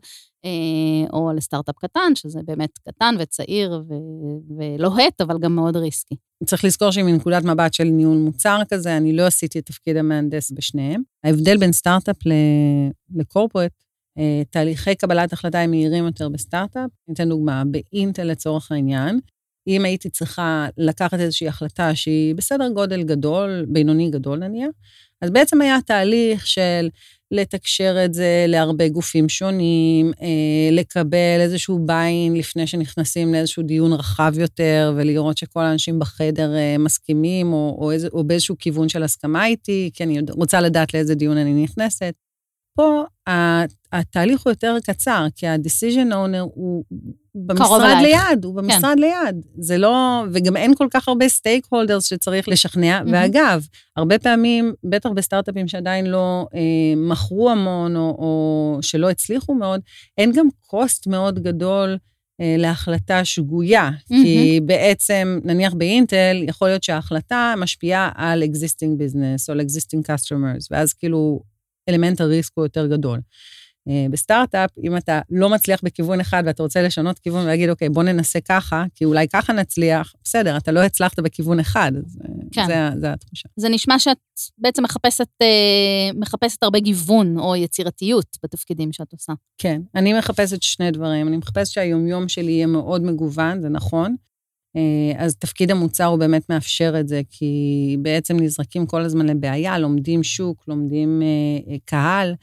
או 1.12 1.32
לסטארט-אפ 1.36 1.74
קטן, 1.78 2.12
שזה 2.14 2.40
באמת 2.44 2.78
קטן 2.88 3.14
וצעיר 3.18 3.82
ו- 3.88 4.56
ולוהט, 4.58 5.20
אבל 5.20 5.38
גם 5.38 5.54
מאוד 5.54 5.76
ריסקי. 5.76 6.14
צריך 6.44 6.64
לזכור 6.64 6.90
שמנקודת 6.90 7.44
מבט 7.44 7.74
של 7.74 7.84
ניהול 7.84 8.16
מוצר 8.16 8.58
כזה, 8.68 8.96
אני 8.96 9.16
לא 9.16 9.26
עשיתי 9.26 9.58
את 9.58 9.66
תפקיד 9.66 9.96
המהנדס 9.96 10.50
בשניהם. 10.50 11.02
ההבדל 11.24 11.56
בין 11.56 11.72
סטארט-אפ 11.72 12.16
לקורפרט, 13.14 13.62
אה, 13.62 13.85
תהליכי 14.50 14.94
קבלת 14.94 15.32
החלטה 15.32 15.60
הם 15.60 15.70
מהירים 15.70 16.06
יותר 16.06 16.28
בסטארט-אפ. 16.28 16.90
ניתן 17.08 17.28
דוגמה, 17.28 17.62
באינטל 17.64 18.24
לצורך 18.24 18.72
העניין, 18.72 19.20
אם 19.68 19.84
הייתי 19.84 20.10
צריכה 20.10 20.68
לקחת 20.78 21.20
איזושהי 21.20 21.48
החלטה 21.48 21.94
שהיא 21.94 22.34
בסדר 22.34 22.68
גודל 22.68 23.02
גדול, 23.02 23.66
בינוני 23.68 24.10
גדול 24.10 24.38
נניח, 24.38 24.70
אז 25.22 25.30
בעצם 25.30 25.60
היה 25.60 25.78
תהליך 25.86 26.46
של 26.46 26.88
לתקשר 27.30 28.04
את 28.04 28.14
זה 28.14 28.44
להרבה 28.48 28.88
גופים 28.88 29.28
שונים, 29.28 30.12
אה, 30.22 30.68
לקבל 30.72 31.38
איזשהו 31.40 31.78
ביין 31.86 32.34
לפני 32.34 32.66
שנכנסים 32.66 33.32
לאיזשהו 33.32 33.62
דיון 33.62 33.92
רחב 33.92 34.32
יותר, 34.38 34.92
ולראות 34.96 35.38
שכל 35.38 35.60
האנשים 35.60 35.98
בחדר 35.98 36.56
אה, 36.56 36.78
מסכימים, 36.78 37.52
או, 37.52 37.76
או, 37.80 37.92
איזה, 37.92 38.08
או 38.12 38.24
באיזשהו 38.24 38.58
כיוון 38.58 38.88
של 38.88 39.02
הסכמה 39.02 39.46
איתי, 39.46 39.90
כי 39.94 40.04
אני 40.04 40.18
רוצה 40.30 40.60
לדעת 40.60 40.94
לאיזה 40.94 41.14
דיון 41.14 41.36
אני 41.36 41.64
נכנסת. 41.64 42.25
פה 42.76 43.04
התהליך 43.92 44.42
הוא 44.42 44.50
יותר 44.50 44.76
קצר, 44.84 45.26
כי 45.36 45.46
ה-decision 45.46 46.12
owner 46.12 46.50
הוא 46.54 46.84
במשרד 47.34 47.96
ליד, 48.02 48.44
הוא 48.44 48.60
כן. 48.60 48.62
במשרד 48.62 48.94
כן. 48.96 48.98
ליד. 48.98 49.46
זה 49.58 49.78
לא, 49.78 50.24
וגם 50.32 50.56
אין 50.56 50.74
כל 50.74 50.86
כך 50.90 51.08
הרבה 51.08 51.28
סטייק 51.28 51.66
הולדרס 51.68 52.04
שצריך 52.04 52.48
לשכנע. 52.48 53.00
Mm-hmm. 53.00 53.10
ואגב, 53.12 53.66
הרבה 53.96 54.18
פעמים, 54.18 54.74
בטח 54.84 55.10
בסטארט-אפים 55.10 55.68
שעדיין 55.68 56.06
לא 56.06 56.46
אה, 56.54 56.60
מכרו 56.96 57.50
המון, 57.50 57.96
או, 57.96 58.02
או 58.02 58.78
שלא 58.82 59.10
הצליחו 59.10 59.54
מאוד, 59.54 59.80
אין 60.18 60.32
גם 60.32 60.46
קוסט 60.66 61.06
מאוד 61.06 61.42
גדול. 61.42 61.98
אה, 62.40 62.54
להחלטה 62.58 63.24
שגויה, 63.24 63.90
mm-hmm. 63.90 64.14
כי 64.22 64.60
בעצם, 64.66 65.40
נניח 65.44 65.74
באינטל, 65.74 66.36
יכול 66.48 66.68
להיות 66.68 66.82
שההחלטה 66.82 67.54
משפיעה 67.58 68.10
על 68.14 68.42
existing 68.42 69.00
business 69.00 69.44
או 69.48 69.52
על 69.52 69.60
existing 69.60 70.00
customers, 70.10 70.66
ואז 70.70 70.92
כאילו 70.92 71.40
אלמנט 71.88 72.20
הריסק 72.20 72.52
הוא 72.54 72.64
יותר 72.64 72.86
גדול. 72.86 73.20
אה, 73.88 74.06
בסטארט-אפ, 74.10 74.70
אם 74.84 74.96
אתה 74.96 75.20
לא 75.30 75.50
מצליח 75.50 75.80
בכיוון 75.82 76.20
אחד 76.20 76.42
ואתה 76.46 76.62
רוצה 76.62 76.82
לשנות 76.82 77.18
כיוון 77.18 77.44
ולהגיד, 77.44 77.68
אוקיי, 77.70 77.88
בוא 77.88 78.02
ננסה 78.02 78.40
ככה, 78.40 78.84
כי 78.94 79.04
אולי 79.04 79.28
ככה 79.28 79.52
נצליח, 79.52 80.14
בסדר, 80.24 80.56
אתה 80.56 80.72
לא 80.72 80.80
הצלחת 80.80 81.20
בכיוון 81.20 81.60
אחד, 81.60 81.92
אז 81.96 82.18
אה, 82.24 82.34
כן. 82.52 82.66
זה, 82.66 83.00
זה 83.00 83.12
התחושה. 83.12 83.48
זה 83.56 83.68
נשמע 83.68 83.98
שאת 83.98 84.18
בעצם 84.58 84.82
מחפשת, 84.82 85.28
אה, 85.42 86.10
מחפשת 86.14 86.62
הרבה 86.62 86.78
גיוון 86.78 87.38
או 87.38 87.56
יצירתיות 87.56 88.36
בתפקידים 88.42 88.92
שאת 88.92 89.12
עושה. 89.12 89.32
כן, 89.58 89.80
אני 89.94 90.12
מחפשת 90.12 90.62
שני 90.62 90.90
דברים. 90.90 91.28
אני 91.28 91.36
מחפשת 91.36 91.72
שהיומיום 91.72 92.28
שלי 92.28 92.52
יהיה 92.52 92.66
מאוד 92.66 93.02
מגוון, 93.02 93.60
זה 93.60 93.68
נכון, 93.68 94.16
אז 95.16 95.36
תפקיד 95.36 95.70
המוצר 95.70 96.04
הוא 96.04 96.18
באמת 96.18 96.50
מאפשר 96.50 96.94
את 97.00 97.08
זה, 97.08 97.20
כי 97.30 97.96
בעצם 98.02 98.36
נזרקים 98.36 98.86
כל 98.86 99.02
הזמן 99.02 99.26
לבעיה, 99.26 99.78
לומדים 99.78 100.22
שוק, 100.22 100.64
לומדים 100.68 101.22
אה, 101.22 101.72
אה, 101.72 101.76
קהל, 101.84 102.34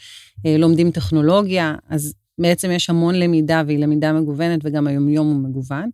לומדים 0.59 0.91
טכנולוגיה, 0.91 1.75
אז 1.89 2.13
בעצם 2.37 2.71
יש 2.71 2.89
המון 2.89 3.15
למידה, 3.15 3.63
והיא 3.65 3.79
למידה 3.79 4.13
מגוונת, 4.13 4.59
וגם 4.63 4.87
היומיום 4.87 5.27
הוא 5.27 5.49
מגוון. 5.49 5.89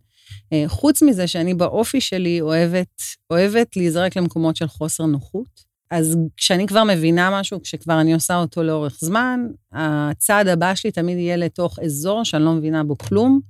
חוץ 0.66 1.02
מזה 1.02 1.26
שאני 1.26 1.54
באופי 1.54 2.00
שלי 2.00 2.40
אוהבת, 2.40 3.02
אוהבת 3.30 3.76
להיזרק 3.76 4.16
למקומות 4.16 4.56
של 4.56 4.66
חוסר 4.66 5.06
נוחות. 5.06 5.70
אז 5.90 6.16
כשאני 6.36 6.66
כבר 6.66 6.84
מבינה 6.84 7.40
משהו, 7.40 7.62
כשכבר 7.62 8.00
אני 8.00 8.14
עושה 8.14 8.36
אותו 8.36 8.62
לאורך 8.62 8.98
זמן, 9.00 9.40
הצעד 9.72 10.48
הבא 10.48 10.74
שלי 10.74 10.90
תמיד 10.90 11.18
יהיה 11.18 11.36
לתוך 11.36 11.78
אזור 11.78 12.24
שאני 12.24 12.44
לא 12.44 12.52
מבינה 12.52 12.84
בו 12.84 12.98
כלום, 12.98 13.40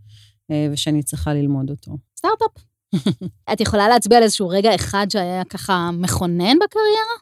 ושאני 0.73 1.03
צריכה 1.03 1.35
ללמוד 1.35 1.71
אותו. 1.71 1.97
סטארט-אפ. 2.17 2.70
את 3.53 3.61
יכולה 3.61 3.89
להצביע 3.89 4.19
על 4.19 4.25
איזשהו 4.25 4.49
רגע 4.49 4.75
אחד 4.75 5.07
שהיה 5.11 5.45
ככה 5.45 5.91
מכונן 5.93 6.59
בקריירה? 6.65 7.17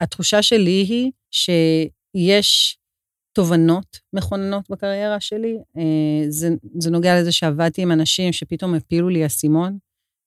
התחושה 0.00 0.42
שלי 0.42 0.84
היא 0.88 1.10
שיש 1.30 2.78
תובנות 3.32 3.98
מכוננות 4.12 4.70
בקריירה 4.70 5.20
שלי. 5.20 5.58
אה, 5.76 6.24
זה, 6.28 6.48
זה 6.78 6.90
נוגע 6.90 7.20
לזה 7.20 7.32
שעבדתי 7.32 7.82
עם 7.82 7.92
אנשים 7.92 8.32
שפתאום 8.32 8.74
הפילו 8.74 9.08
לי 9.08 9.26
אסימון. 9.26 9.78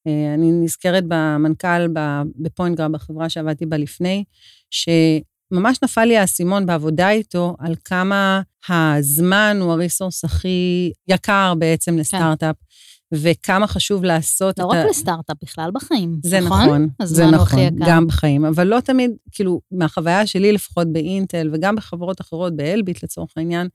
אה, 0.07 0.33
אני 0.33 0.51
נזכרת 0.51 1.03
במנכ"ל 1.07 1.87
בפוינט 2.35 2.77
גרב, 2.77 2.91
בחברה 2.91 3.29
שעבדתי 3.29 3.65
בה 3.65 3.77
לפני, 3.77 4.23
שממש 4.69 5.77
נפל 5.83 6.05
לי 6.05 6.17
האסימון 6.17 6.65
בעבודה 6.65 7.09
איתו 7.09 7.55
על 7.59 7.75
כמה 7.85 8.41
הזמן 8.69 9.57
הוא 9.61 9.71
הריסורס 9.71 10.25
הכי 10.25 10.91
יקר 11.07 11.53
בעצם 11.57 11.91
כן. 11.91 11.97
לסטארט-אפ. 11.97 12.55
כן. 12.55 12.65
וכמה 13.13 13.67
חשוב 13.67 14.03
לעשות 14.03 14.59
לא 14.59 14.65
את 14.65 14.71
ה... 14.71 14.75
לא 14.75 14.81
רק 14.81 14.89
לסטארט-אפ, 14.89 15.37
בכלל 15.43 15.69
בחיים, 15.73 16.19
זה 16.23 16.39
נכון? 16.39 16.59
נכון, 16.59 16.87
זה 17.03 17.25
נכון, 17.25 17.59
גם 17.87 18.07
בחיים, 18.07 18.45
אבל 18.45 18.67
לא 18.67 18.79
תמיד, 18.79 19.11
כאילו, 19.31 19.61
מהחוויה 19.71 20.27
שלי 20.27 20.51
לפחות 20.51 20.93
באינטל, 20.93 21.49
וגם 21.53 21.75
בחברות 21.75 22.21
אחרות, 22.21 22.55
באלביט 22.55 23.03
לצורך 23.03 23.31
העניין, 23.37 23.67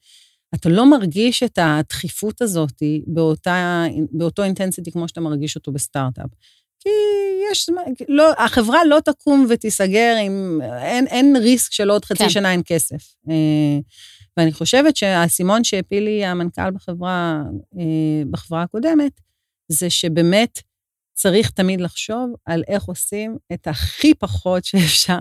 אתה 0.55 0.69
לא 0.69 0.91
מרגיש 0.91 1.43
את 1.43 1.59
הדחיפות 1.63 2.43
הזאת 2.43 2.83
באותה, 3.07 3.85
באותו 4.13 4.45
אינטנסיטי 4.45 4.93
כמו 4.93 5.09
שאתה 5.09 5.21
מרגיש 5.21 5.57
אותו 5.57 5.73
בסטארט-אפ. 5.73 6.31
כי 6.81 6.89
יש 7.53 7.71
לא, 8.09 8.33
החברה 8.39 8.85
לא 8.85 9.01
תקום 9.05 9.47
ותיסגר 9.49 10.15
אם 10.27 10.61
אין, 10.83 11.07
אין 11.07 11.37
ריסק 11.37 11.73
של 11.73 11.91
עוד 11.91 12.05
חצי 12.05 12.19
כן. 12.19 12.31
שנה 12.31 12.53
אין 12.53 12.63
כסף. 12.67 13.15
אה, 13.31 13.79
ואני 14.37 14.53
חושבת 14.53 14.97
שהאסימון 14.97 15.65
שהפיל 15.65 16.05
לי 16.05 16.25
המנכ"ל 16.25 16.71
בחברה, 16.71 17.43
אה, 17.79 18.23
בחברה 18.31 18.63
הקודמת, 18.63 19.21
זה 19.69 19.91
שבאמת 19.91 20.59
צריך 21.15 21.51
תמיד 21.51 21.81
לחשוב 21.81 22.33
על 22.45 22.63
איך 22.69 22.85
עושים 22.85 23.37
את 23.53 23.67
הכי 23.67 24.15
פחות 24.15 24.65
שאפשר 24.65 25.21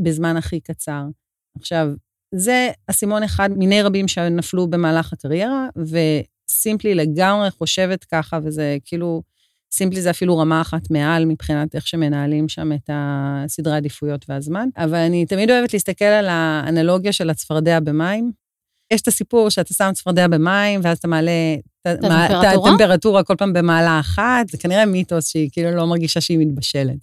בזמן 0.00 0.36
הכי 0.36 0.60
קצר. 0.60 1.02
עכשיו, 1.56 1.88
זה 2.34 2.70
אסימון 2.86 3.22
אחד 3.22 3.50
מיני 3.50 3.82
רבים 3.82 4.08
שנפלו 4.08 4.70
במהלך 4.70 5.12
הקריירה, 5.12 5.68
וסימפלי 5.76 6.94
לגמרי 6.94 7.50
חושבת 7.50 8.04
ככה, 8.04 8.38
וזה 8.42 8.76
כאילו, 8.84 9.22
סימפלי 9.72 10.00
זה 10.00 10.10
אפילו 10.10 10.38
רמה 10.38 10.60
אחת 10.60 10.90
מעל 10.90 11.24
מבחינת 11.24 11.74
איך 11.74 11.86
שמנהלים 11.86 12.48
שם 12.48 12.72
את 12.72 12.90
הסדרי 12.92 13.74
העדיפויות 13.74 14.24
והזמן. 14.28 14.68
אבל 14.76 14.98
אני 14.98 15.26
תמיד 15.26 15.50
אוהבת 15.50 15.72
להסתכל 15.72 16.04
על 16.04 16.26
האנלוגיה 16.28 17.12
של 17.12 17.30
הצפרדע 17.30 17.80
במים. 17.80 18.32
יש 18.92 19.00
את 19.00 19.08
הסיפור 19.08 19.50
שאתה 19.50 19.74
שם 19.74 19.90
צפרדע 19.94 20.28
במים, 20.28 20.80
ואז 20.82 20.98
אתה 20.98 21.08
מעלה 21.08 21.56
הטמפרטורה 21.84 23.22
כל 23.22 23.34
פעם 23.38 23.52
במעלה 23.52 24.00
אחת, 24.00 24.48
זה 24.50 24.58
כנראה 24.58 24.86
מיתוס 24.86 25.28
שהיא 25.28 25.48
כאילו 25.52 25.70
לא 25.70 25.86
מרגישה 25.86 26.20
שהיא 26.20 26.38
מתבשלת. 26.38 26.96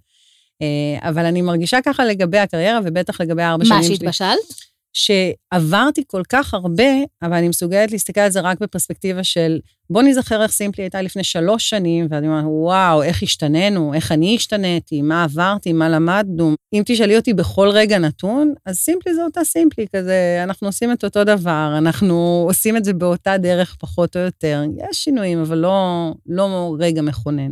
אה, 0.62 1.10
אבל 1.10 1.26
אני 1.26 1.42
מרגישה 1.42 1.78
ככה 1.86 2.06
לגבי 2.06 2.38
הקריירה, 2.38 2.80
ובטח 2.84 3.22
לגבי 3.22 3.44
ארבע 3.44 3.66
שנים 3.66 3.84
שלי. 3.84 3.90
מה, 3.92 3.96
שהתבשלת? 3.96 4.68
שעברתי 4.94 6.04
כל 6.08 6.22
כך 6.30 6.54
הרבה, 6.54 6.84
אבל 7.22 7.34
אני 7.34 7.48
מסוגלת 7.48 7.92
להסתכל 7.92 8.22
על 8.22 8.32
זה 8.32 8.42
רק 8.42 8.60
בפרספקטיבה 8.60 9.24
של, 9.24 9.60
בוא 9.90 10.02
נזכר 10.02 10.44
איך 10.44 10.52
סימפלי 10.52 10.84
הייתה 10.84 11.02
לפני 11.02 11.24
שלוש 11.24 11.70
שנים, 11.70 12.08
ואני 12.10 12.28
אומרת, 12.28 12.44
וואו, 12.48 13.04
איך 13.04 13.24
השתננו, 13.24 13.94
איך 13.94 14.12
אני 14.12 14.36
השתניתי, 14.36 15.02
מה 15.02 15.24
עברתי, 15.24 15.74
מה 15.74 15.90
למדנו. 15.90 16.56
אם 16.74 16.82
תשאלי 16.86 17.18
אותי 17.18 17.34
בכל 17.34 17.70
רגע 17.70 17.98
נתון, 17.98 18.54
אז 18.66 18.76
סימפלי 18.76 19.16
זה 19.16 19.24
אותה 19.24 19.44
סימפלי, 19.44 19.86
כזה, 19.96 20.40
אנחנו 20.44 20.68
עושים 20.68 20.92
את 20.92 21.04
אותו 21.04 21.24
דבר, 21.24 21.74
אנחנו 21.78 22.46
עושים 22.48 22.78
את 22.78 22.86
זה 22.86 22.94
באותה 22.94 23.38
דרך, 23.38 23.76
פחות 23.80 24.16
או 24.16 24.22
יותר. 24.22 24.64
יש 24.78 25.04
שינויים, 25.04 25.42
אבל 25.42 25.58
לא, 25.58 26.12
לא 26.26 26.76
רגע 26.80 27.02
מכונן. 27.02 27.52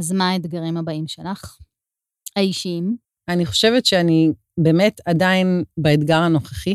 אז 0.00 0.12
מה 0.12 0.30
האתגרים 0.30 0.76
הבאים 0.76 1.08
שלך? 1.08 1.56
האישיים? 2.36 2.96
אני 3.28 3.46
חושבת 3.46 3.86
שאני 3.86 4.32
באמת 4.62 5.00
עדיין 5.06 5.64
באתגר 5.78 6.18
הנוכחי. 6.18 6.74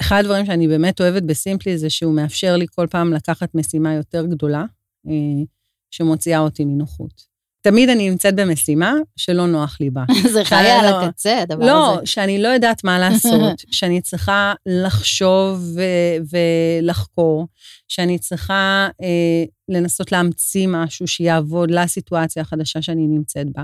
אחד 0.00 0.20
הדברים 0.20 0.46
שאני 0.46 0.68
באמת 0.68 1.00
אוהבת 1.00 1.22
בסימפלי 1.22 1.78
זה 1.78 1.90
שהוא 1.90 2.14
מאפשר 2.14 2.56
לי 2.56 2.66
כל 2.74 2.86
פעם 2.90 3.12
לקחת 3.12 3.54
משימה 3.54 3.94
יותר 3.94 4.26
גדולה, 4.26 4.64
אה, 5.08 5.44
שמוציאה 5.90 6.38
אותי 6.38 6.64
מנוחות. 6.64 7.32
תמיד 7.64 7.88
אני 7.88 8.10
נמצאת 8.10 8.34
במשימה 8.34 8.94
שלא 9.16 9.46
נוח 9.46 9.76
לי 9.80 9.90
בה. 9.90 10.04
זה 10.32 10.44
חיי 10.44 10.70
על 10.70 10.90
לא- 10.90 11.02
הקצה, 11.02 11.42
הדבר 11.42 11.66
לא, 11.66 11.90
הזה. 11.90 12.00
לא, 12.00 12.06
שאני 12.06 12.42
לא 12.42 12.48
יודעת 12.48 12.84
מה 12.84 12.98
לעשות, 12.98 13.62
שאני 13.70 14.00
צריכה 14.00 14.54
לחשוב 14.66 15.60
ו- 15.74 16.36
ולחקור, 16.82 17.46
שאני 17.88 18.18
צריכה 18.18 18.88
אה, 19.02 19.44
לנסות 19.68 20.12
להמציא 20.12 20.68
משהו 20.70 21.06
שיעבוד 21.08 21.70
לסיטואציה 21.70 22.42
החדשה 22.42 22.82
שאני 22.82 23.06
נמצאת 23.06 23.46
בה. 23.52 23.62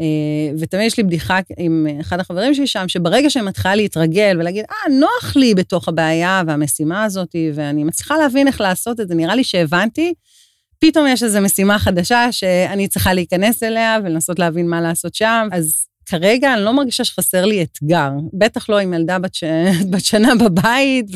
אה, 0.00 0.06
ותמיד 0.58 0.86
יש 0.86 0.96
לי 0.96 1.02
בדיחה 1.02 1.38
עם 1.58 1.86
אחד 2.00 2.20
החברים 2.20 2.54
שלי 2.54 2.66
שם, 2.66 2.88
שברגע 2.88 3.30
שאני 3.30 3.44
מתחילה 3.44 3.74
להתרגל 3.74 4.36
ולהגיד, 4.40 4.64
אה, 4.70 4.92
נוח 4.94 5.36
לי 5.36 5.54
בתוך 5.54 5.88
הבעיה 5.88 6.42
והמשימה 6.46 7.04
הזאת, 7.04 7.36
ואני 7.54 7.84
מצליחה 7.84 8.18
להבין 8.18 8.46
איך 8.46 8.60
לעשות 8.60 9.00
את 9.00 9.08
זה, 9.08 9.14
נראה 9.14 9.34
לי 9.34 9.44
שהבנתי, 9.44 10.14
פתאום 10.78 11.06
יש 11.06 11.22
איזו 11.22 11.40
משימה 11.40 11.78
חדשה 11.78 12.32
שאני 12.32 12.88
צריכה 12.88 13.14
להיכנס 13.14 13.62
אליה 13.62 13.98
ולנסות 14.04 14.38
להבין 14.38 14.68
מה 14.68 14.80
לעשות 14.80 15.14
שם, 15.14 15.48
אז 15.52 15.88
כרגע 16.06 16.54
אני 16.54 16.64
לא 16.64 16.72
מרגישה 16.72 17.04
שחסר 17.04 17.44
לי 17.44 17.62
אתגר. 17.62 18.10
בטח 18.38 18.68
לא 18.68 18.78
עם 18.78 18.94
ילדה 18.94 19.18
בת, 19.18 19.34
ש... 19.34 19.44
בת 19.90 20.04
שנה 20.04 20.34
בבית, 20.34 21.06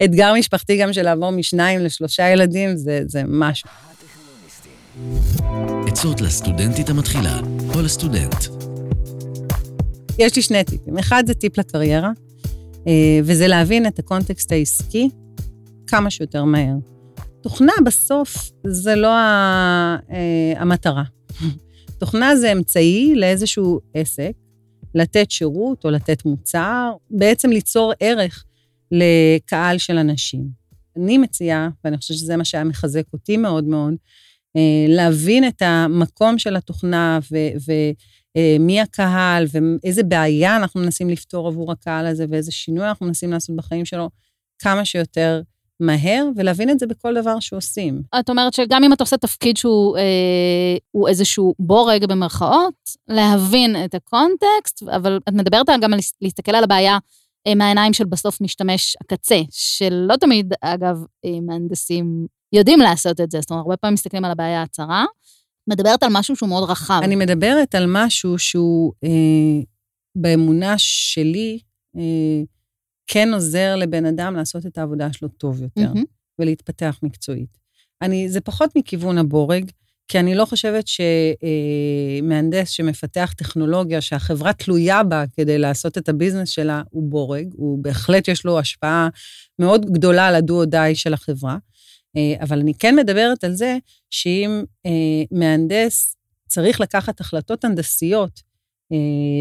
ואתגר 0.00 0.34
משפחתי 0.34 0.76
גם 0.76 0.92
של 0.92 1.02
לעבור 1.02 1.30
משניים 1.30 1.80
לשלושה 1.80 2.28
ילדים, 2.28 2.76
זה, 2.76 3.00
זה 3.06 3.22
משהו. 3.26 3.68
עצות 5.86 6.20
לסטודנטית 6.20 6.88
המתחילה 6.88 7.40
או 7.74 7.82
לסטודנט. 7.82 8.34
יש 10.18 10.36
לי 10.36 10.42
שני 10.42 10.64
טיפים. 10.64 10.98
אחד 10.98 11.24
זה 11.26 11.34
טיפ 11.34 11.58
לקריירה, 11.58 12.10
אה, 12.86 13.20
וזה 13.24 13.48
להבין 13.48 13.86
את 13.86 13.98
הקונטקסט 13.98 14.52
העסקי 14.52 15.10
כמה 15.86 16.10
שיותר 16.10 16.44
מהר. 16.44 16.74
תוכנה 17.40 17.72
בסוף 17.84 18.50
זה 18.66 18.96
לא 18.96 19.08
אה, 19.08 19.96
המטרה. 20.56 21.02
תוכנה 22.00 22.36
זה 22.36 22.52
אמצעי 22.52 23.14
לאיזשהו 23.16 23.80
עסק, 23.94 24.32
לתת 24.94 25.30
שירות 25.30 25.84
או 25.84 25.90
לתת 25.90 26.24
מוצר, 26.24 26.92
בעצם 27.10 27.50
ליצור 27.50 27.92
ערך 28.00 28.44
לקהל 28.92 29.78
של 29.78 29.98
אנשים. 29.98 30.48
אני 30.96 31.18
מציעה, 31.18 31.68
ואני 31.84 31.96
חושבת 31.96 32.16
שזה 32.16 32.36
מה 32.36 32.44
שהיה 32.44 32.64
מחזק 32.64 33.04
אותי 33.12 33.36
מאוד 33.36 33.64
מאוד, 33.64 33.94
להבין 34.88 35.48
את 35.48 35.62
המקום 35.62 36.38
של 36.38 36.56
התוכנה 36.56 37.18
ומי 38.36 38.80
הקהל 38.80 39.44
ואיזה 39.52 40.02
בעיה 40.02 40.56
אנחנו 40.56 40.80
מנסים 40.80 41.10
לפתור 41.10 41.48
עבור 41.48 41.72
הקהל 41.72 42.06
הזה 42.06 42.24
ואיזה 42.30 42.52
שינוי 42.52 42.88
אנחנו 42.88 43.06
מנסים 43.06 43.32
לעשות 43.32 43.56
בחיים 43.56 43.84
שלו 43.84 44.10
כמה 44.58 44.84
שיותר 44.84 45.42
מהר, 45.80 46.28
ולהבין 46.36 46.70
את 46.70 46.78
זה 46.78 46.86
בכל 46.86 47.14
דבר 47.14 47.40
שעושים. 47.40 48.02
את 48.20 48.30
אומרת 48.30 48.54
שגם 48.54 48.84
אם 48.84 48.92
אתה 48.92 49.02
עושה 49.02 49.16
תפקיד 49.16 49.56
שהוא 49.56 49.96
אה, 49.96 51.08
איזשהו 51.08 51.54
בורג 51.58 52.04
במרכאות, 52.04 52.74
להבין 53.08 53.84
את 53.84 53.94
הקונטקסט, 53.94 54.82
אבל 54.96 55.18
את 55.28 55.32
מדברת 55.32 55.66
גם 55.80 55.92
על 55.92 55.98
להסתכל 56.22 56.54
על 56.54 56.64
הבעיה 56.64 56.98
אה, 57.46 57.54
מהעיניים 57.54 57.92
של 57.92 58.04
בסוף 58.04 58.40
משתמש 58.40 58.96
הקצה, 59.00 59.40
שלא 59.50 60.16
תמיד, 60.16 60.54
אגב, 60.60 60.96
אה, 61.24 61.40
מהנדסים 61.42 62.26
יודעים 62.52 62.80
לעשות 62.80 63.20
את 63.20 63.30
זה, 63.30 63.40
זאת 63.40 63.50
אומרת, 63.50 63.62
הרבה 63.62 63.76
פעמים 63.76 63.94
מסתכלים 63.94 64.24
על 64.24 64.30
הבעיה 64.30 64.62
הצרה. 64.62 65.04
מדברת 65.68 66.02
על 66.02 66.08
משהו 66.12 66.36
שהוא 66.36 66.48
מאוד 66.48 66.70
רחב. 66.70 67.00
אני 67.02 67.16
מדברת 67.16 67.74
על 67.74 67.84
משהו 67.88 68.38
שהוא, 68.38 68.92
אה, 69.04 69.62
באמונה 70.16 70.74
שלי, 70.78 71.58
אה, 71.96 72.42
כן 73.06 73.34
עוזר 73.34 73.76
לבן 73.76 74.06
אדם 74.06 74.36
לעשות 74.36 74.66
את 74.66 74.78
העבודה 74.78 75.12
שלו 75.12 75.28
טוב 75.28 75.62
יותר, 75.62 75.92
mm-hmm. 75.92 76.04
ולהתפתח 76.38 76.98
מקצועית. 77.02 77.58
אני, 78.02 78.28
זה 78.28 78.40
פחות 78.40 78.70
מכיוון 78.76 79.18
הבורג, 79.18 79.70
כי 80.08 80.20
אני 80.20 80.34
לא 80.34 80.44
חושבת 80.44 80.84
שמהנדס 80.86 82.68
שמפתח 82.68 83.34
טכנולוגיה 83.36 84.00
שהחברה 84.00 84.52
תלויה 84.52 85.02
בה 85.02 85.24
כדי 85.36 85.58
לעשות 85.58 85.98
את 85.98 86.08
הביזנס 86.08 86.48
שלה 86.48 86.82
הוא 86.90 87.10
בורג, 87.10 87.46
הוא 87.52 87.78
בהחלט 87.82 88.28
יש 88.28 88.44
לו 88.44 88.58
השפעה 88.58 89.08
מאוד 89.58 89.86
גדולה 89.92 90.26
על 90.26 90.34
הדו 90.34 90.60
או 90.60 90.64
די 90.64 90.92
של 90.94 91.14
החברה. 91.14 91.58
אה, 92.16 92.34
אבל 92.40 92.58
אני 92.60 92.74
כן 92.74 92.96
מדברת 92.96 93.44
על 93.44 93.52
זה 93.52 93.78
שאם 94.10 94.62
אה, 94.86 94.90
מהנדס 95.30 96.16
צריך 96.46 96.80
לקחת 96.80 97.20
החלטות 97.20 97.64
הנדסיות 97.64 98.40
אה, 98.92 98.96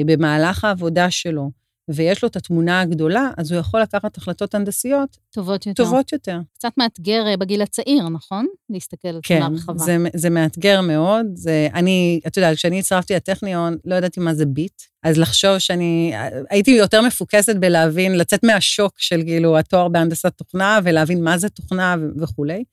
במהלך 0.06 0.64
העבודה 0.64 1.12
שלו, 1.12 1.52
ויש 1.90 2.24
לו 2.24 2.30
את 2.30 2.36
התמונה 2.36 2.82
הגדולה, 2.82 3.30
אז 3.38 3.52
הוא 3.52 3.60
יכול 3.60 3.82
לקחת 3.82 4.18
החלטות 4.18 4.56
הנדסיות 4.56 5.18
טובות 5.32 5.66
יותר. 5.66 5.84
טובות 5.84 6.14
יותר. 6.14 6.40
קצת 6.54 6.72
מאתגר 6.78 7.28
אה, 7.28 7.38
בגיל 7.38 7.62
הצעיר, 7.62 8.10
נכון? 8.10 8.48
להסתכל 8.70 9.08
על 9.08 9.20
כן, 9.24 9.40
תמונה 9.40 9.56
רחבה. 9.56 9.80
כן, 9.80 9.86
זה, 9.86 9.98
זה 10.14 10.30
מאתגר 10.30 10.82
מאוד. 10.82 11.26
זה, 11.34 11.68
אני, 11.74 12.20
את 12.28 12.38
יודעת, 12.38 12.58
כשאני 12.58 12.80
הצטרפתי 12.80 13.14
לטכניון, 13.14 13.78
לא 13.86 13.96
ידעתי 13.96 14.20
מה 14.20 14.34
זה 14.34 14.46
ביט, 14.46 14.82
אז 15.04 15.18
לחשוב 15.18 15.58
שאני, 15.58 16.14
הייתי 16.50 16.72
יותר 16.72 17.02
מפוקסת 17.02 17.56
בלהבין, 17.56 18.18
לצאת 18.18 18.44
מהשוק 18.44 18.94
של 18.98 19.22
כאילו 19.26 19.58
התואר 19.58 19.88
בהנדסת 19.88 20.34
תוכנה, 20.38 20.80
ולהבין 20.84 21.24
מה 21.24 21.38
זה 21.38 21.50
תוכנה 21.50 21.96
וכולי. 22.22 22.64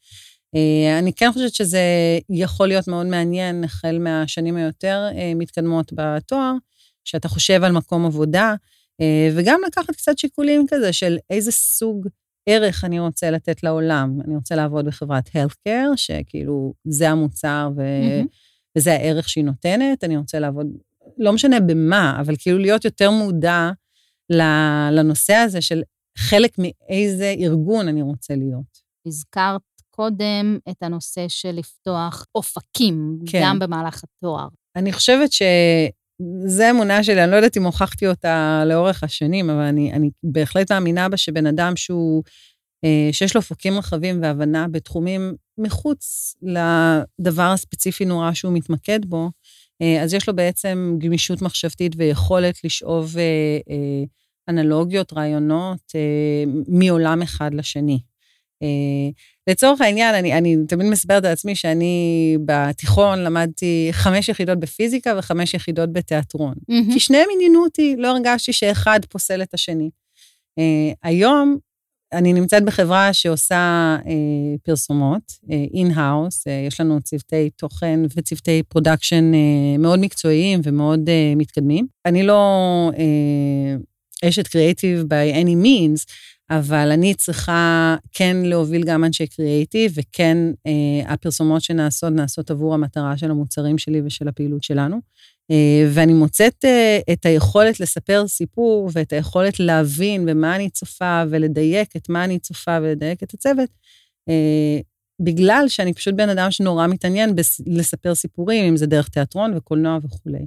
אה, 0.54 0.98
אני 0.98 1.12
כן 1.12 1.32
חושבת 1.32 1.54
שזה 1.54 1.80
יכול 2.30 2.68
להיות 2.68 2.88
מאוד 2.88 3.06
מעניין, 3.06 3.64
החל 3.64 3.98
מהשנים 4.00 4.56
היותר 4.56 5.08
אה, 5.16 5.32
מתקדמות 5.34 5.92
בתואר, 5.94 6.52
שאתה 7.04 7.28
חושב 7.28 7.64
על 7.64 7.72
מקום 7.72 8.06
עבודה, 8.06 8.48
אה, 8.50 8.54
וגם 9.36 9.60
לקחת 9.66 9.96
קצת 9.96 10.18
שיקולים 10.18 10.66
כזה 10.68 10.92
של 10.92 11.18
איזה 11.30 11.52
סוג 11.52 12.08
ערך 12.48 12.84
אני 12.84 13.00
רוצה 13.00 13.30
לתת 13.30 13.62
לעולם. 13.62 14.18
אני 14.24 14.34
רוצה 14.34 14.54
לעבוד 14.54 14.84
בחברת 14.84 15.28
healthcare, 15.28 15.96
שכאילו 15.96 16.74
זה 16.84 17.10
המוצר 17.10 17.70
ו... 17.76 17.80
mm-hmm. 17.80 18.26
וזה 18.78 18.92
הערך 18.92 19.28
שהיא 19.28 19.44
נותנת, 19.44 20.04
אני 20.04 20.16
רוצה 20.16 20.38
לעבוד, 20.38 20.66
לא 21.18 21.32
משנה 21.32 21.60
במה, 21.60 22.16
אבל 22.20 22.34
כאילו 22.38 22.58
להיות 22.58 22.84
יותר 22.84 23.10
מודע 23.10 23.70
לנושא 24.92 25.34
הזה 25.34 25.60
של 25.60 25.82
חלק 26.18 26.56
מאיזה 26.58 27.34
ארגון 27.38 27.88
אני 27.88 28.02
רוצה 28.02 28.34
להיות. 28.34 28.82
הזכרת 29.06 29.60
קודם 29.90 30.58
את 30.70 30.82
הנושא 30.82 31.24
של 31.28 31.50
לפתוח 31.50 32.26
אופקים, 32.34 33.18
כן. 33.26 33.40
גם 33.42 33.58
במהלך 33.58 34.04
התואר. 34.04 34.48
אני 34.76 34.92
חושבת 34.92 35.32
ש... 35.32 35.42
זה 36.46 36.70
אמונה 36.70 37.04
שלי, 37.04 37.24
אני 37.24 37.30
לא 37.30 37.36
יודעת 37.36 37.56
אם 37.56 37.64
הוכחתי 37.64 38.06
אותה 38.06 38.62
לאורך 38.66 39.04
השנים, 39.04 39.50
אבל 39.50 39.60
אני, 39.60 39.92
אני 39.92 40.10
בהחלט 40.22 40.72
מאמינה 40.72 41.08
בה 41.08 41.16
שבן 41.16 41.46
אדם 41.46 41.76
שהוא, 41.76 42.22
אה, 42.84 43.08
שיש 43.12 43.34
לו 43.34 43.40
אופקים 43.40 43.78
רחבים 43.78 44.22
והבנה 44.22 44.68
בתחומים 44.68 45.34
מחוץ 45.58 46.34
לדבר 46.42 47.42
הספציפי 47.42 48.04
נורא 48.04 48.32
שהוא 48.32 48.52
מתמקד 48.52 49.04
בו, 49.06 49.30
אה, 49.82 50.02
אז 50.02 50.14
יש 50.14 50.28
לו 50.28 50.36
בעצם 50.36 50.96
גמישות 50.98 51.42
מחשבתית 51.42 51.92
ויכולת 51.96 52.64
לשאוב 52.64 53.14
אה, 53.18 54.04
אנלוגיות, 54.48 55.12
רעיונות, 55.12 55.92
מעולם 56.68 57.22
אחד 57.22 57.54
לשני. 57.54 57.98
לצורך 59.46 59.80
העניין, 59.80 60.14
אני, 60.14 60.38
אני 60.38 60.56
תמיד 60.68 60.86
מספרת 60.86 61.24
על 61.24 61.32
עצמי 61.32 61.54
שאני 61.54 62.36
בתיכון 62.44 63.18
למדתי 63.18 63.88
חמש 63.92 64.28
יחידות 64.28 64.60
בפיזיקה 64.60 65.14
וחמש 65.18 65.54
יחידות 65.54 65.92
בתיאטרון. 65.92 66.54
Mm-hmm. 66.54 66.92
כי 66.92 67.00
שניהם 67.00 67.28
עניינו 67.34 67.64
אותי, 67.64 67.94
לא 67.98 68.08
הרגשתי 68.08 68.52
שאחד 68.52 69.00
פוסל 69.08 69.42
את 69.42 69.54
השני. 69.54 69.90
Uh, 70.60 70.94
היום 71.02 71.56
אני 72.12 72.32
נמצאת 72.32 72.64
בחברה 72.64 73.12
שעושה 73.12 73.96
uh, 74.00 74.06
פרסומות, 74.62 75.32
in-house, 75.74 76.40
uh, 76.40 76.44
uh, 76.44 76.66
יש 76.68 76.80
לנו 76.80 77.00
צוותי 77.00 77.50
תוכן 77.50 78.00
וצוותי 78.16 78.62
production 78.68 79.32
uh, 79.32 79.78
מאוד 79.78 79.98
מקצועיים 79.98 80.60
ומאוד 80.64 81.08
uh, 81.08 81.36
מתקדמים. 81.36 81.86
אני 82.06 82.22
לא 82.22 82.90
uh, 82.94 84.28
אשת 84.28 84.46
creative 84.46 85.02
by 85.02 85.34
any 85.34 85.64
means, 85.64 86.04
אבל 86.58 86.90
אני 86.92 87.14
צריכה 87.14 87.96
כן 88.12 88.36
להוביל 88.44 88.84
גם 88.84 89.04
אנשי 89.04 89.26
קריאייטיב, 89.26 89.92
וכן 89.94 90.38
אה, 90.66 91.12
הפרסומות 91.12 91.62
שנעשות, 91.62 92.12
נעשות 92.12 92.50
עבור 92.50 92.74
המטרה 92.74 93.16
של 93.16 93.30
המוצרים 93.30 93.78
שלי 93.78 94.02
ושל 94.04 94.28
הפעילות 94.28 94.62
שלנו. 94.62 95.00
אה, 95.50 95.88
ואני 95.94 96.12
מוצאת 96.12 96.64
אה, 96.64 96.98
את 97.12 97.26
היכולת 97.26 97.80
לספר 97.80 98.28
סיפור 98.28 98.90
ואת 98.92 99.12
היכולת 99.12 99.60
להבין 99.60 100.26
במה 100.26 100.56
אני 100.56 100.70
צופה 100.70 101.22
ולדייק 101.30 101.96
את 101.96 102.08
מה 102.08 102.24
אני 102.24 102.38
צופה 102.38 102.78
ולדייק 102.82 103.22
את 103.22 103.34
הצוות, 103.34 103.70
אה, 104.28 104.80
בגלל 105.20 105.64
שאני 105.68 105.94
פשוט 105.94 106.14
בן 106.14 106.28
אדם 106.28 106.50
שנורא 106.50 106.86
מתעניין 106.86 107.36
בלספר 107.66 108.14
סיפורים, 108.14 108.64
אם 108.64 108.76
זה 108.76 108.86
דרך 108.86 109.08
תיאטרון 109.08 109.56
וקולנוע 109.56 109.98
וכולי. 110.02 110.46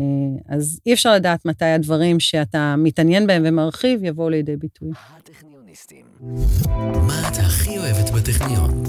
אה, 0.00 0.04
אז 0.48 0.80
אי 0.86 0.92
אפשר 0.92 1.14
לדעת 1.14 1.46
מתי 1.46 1.64
הדברים 1.64 2.20
שאתה 2.20 2.74
מתעניין 2.78 3.26
בהם 3.26 3.42
ומרחיב 3.46 4.04
יבואו 4.04 4.30
לידי 4.30 4.56
ביטוי. 4.56 4.90
הטכניוניסטים. 5.16 6.04
מה 7.06 7.28
את 7.28 7.38
הכי 7.38 7.78
אוהבת 7.78 8.10
בטכניון? 8.10 8.82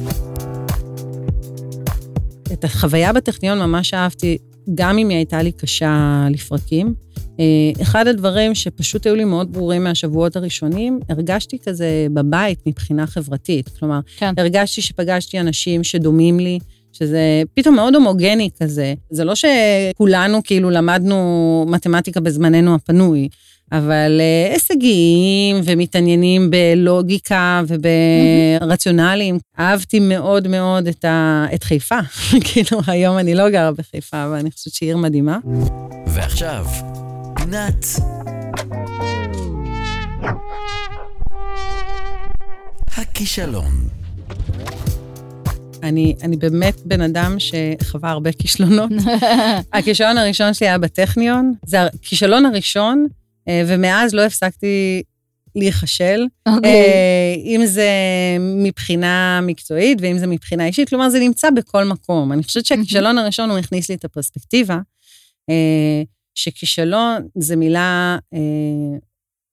את 2.53 2.63
החוויה 2.63 3.13
בטכניון 3.13 3.59
ממש 3.59 3.93
אהבתי, 3.93 4.37
גם 4.75 4.97
אם 4.97 5.09
היא 5.09 5.17
הייתה 5.17 5.41
לי 5.41 5.51
קשה 5.51 6.25
לפרקים. 6.29 6.93
אה, 7.39 7.81
אחד 7.81 8.07
הדברים 8.07 8.55
שפשוט 8.55 9.05
היו 9.05 9.15
לי 9.15 9.25
מאוד 9.25 9.53
ברורים 9.53 9.83
מהשבועות 9.83 10.35
הראשונים, 10.35 10.99
הרגשתי 11.09 11.57
כזה 11.59 12.07
בבית 12.13 12.59
מבחינה 12.67 13.07
חברתית. 13.07 13.69
כלומר, 13.79 13.99
כן. 14.17 14.33
הרגשתי 14.37 14.81
שפגשתי 14.81 15.39
אנשים 15.39 15.83
שדומים 15.83 16.39
לי, 16.39 16.59
שזה 16.91 17.43
פתאום 17.53 17.75
מאוד 17.75 17.95
הומוגני 17.95 18.49
כזה. 18.61 18.93
זה 19.09 19.23
לא 19.23 19.33
שכולנו 19.35 20.43
כאילו 20.43 20.69
למדנו 20.69 21.65
מתמטיקה 21.69 22.19
בזמננו 22.19 22.75
הפנוי, 22.75 23.29
אבל 23.71 24.21
uh, 24.21 24.53
הישגיים 24.53 25.61
ומתעניינים 25.63 26.51
בלוגיקה 26.51 27.61
וברציונלים. 28.61 29.35
Mm-hmm. 29.35 29.61
אהבתי 29.61 29.99
מאוד 29.99 30.47
מאוד 30.47 30.87
את, 30.87 31.05
ה... 31.05 31.45
את 31.53 31.63
חיפה. 31.63 31.99
כאילו, 32.45 32.81
היום 32.87 33.17
אני 33.17 33.35
לא 33.35 33.49
גרה 33.49 33.71
בחיפה, 33.71 34.25
אבל 34.25 34.35
אני 34.35 34.51
חושבת 34.51 34.73
שהיא 34.73 34.89
עיר 34.89 34.97
מדהימה. 34.97 35.37
ועכשיו, 36.07 36.65
פינת... 37.35 37.85
הכישלון. 42.97 43.73
אני, 45.89 46.15
אני 46.23 46.37
באמת 46.37 46.81
בן 46.85 47.01
אדם 47.01 47.35
שחווה 47.39 48.09
הרבה 48.09 48.31
כישלונות. 48.31 48.91
הכישלון 49.73 50.17
הראשון 50.17 50.53
שלי 50.53 50.67
היה 50.67 50.77
בטכניון, 50.77 51.53
זה 51.65 51.81
הכישלון 51.83 52.45
הראשון, 52.45 53.07
אה, 53.47 53.63
ומאז 53.67 54.13
לא 54.13 54.21
הפסקתי 54.21 55.03
להיכשל. 55.55 56.25
אוקיי. 56.47 56.71
אה, 56.71 57.35
אם 57.45 57.61
זה 57.65 57.89
מבחינה 58.39 59.39
מקצועית 59.43 59.97
ואם 60.01 60.17
זה 60.17 60.27
מבחינה 60.27 60.65
אישית, 60.65 60.89
כלומר, 60.89 61.09
זה 61.09 61.19
נמצא 61.19 61.49
בכל 61.49 61.85
מקום. 61.85 62.31
אני 62.31 62.43
חושבת 62.43 62.65
שהכישלון 62.65 63.17
הראשון, 63.17 63.49
הוא 63.49 63.59
הכניס 63.59 63.89
לי 63.89 63.95
את 63.95 64.05
הפרספקטיבה, 64.05 64.79
אה, 65.49 66.03
שכישלון 66.35 67.27
זה 67.35 67.55
מילה, 67.55 68.17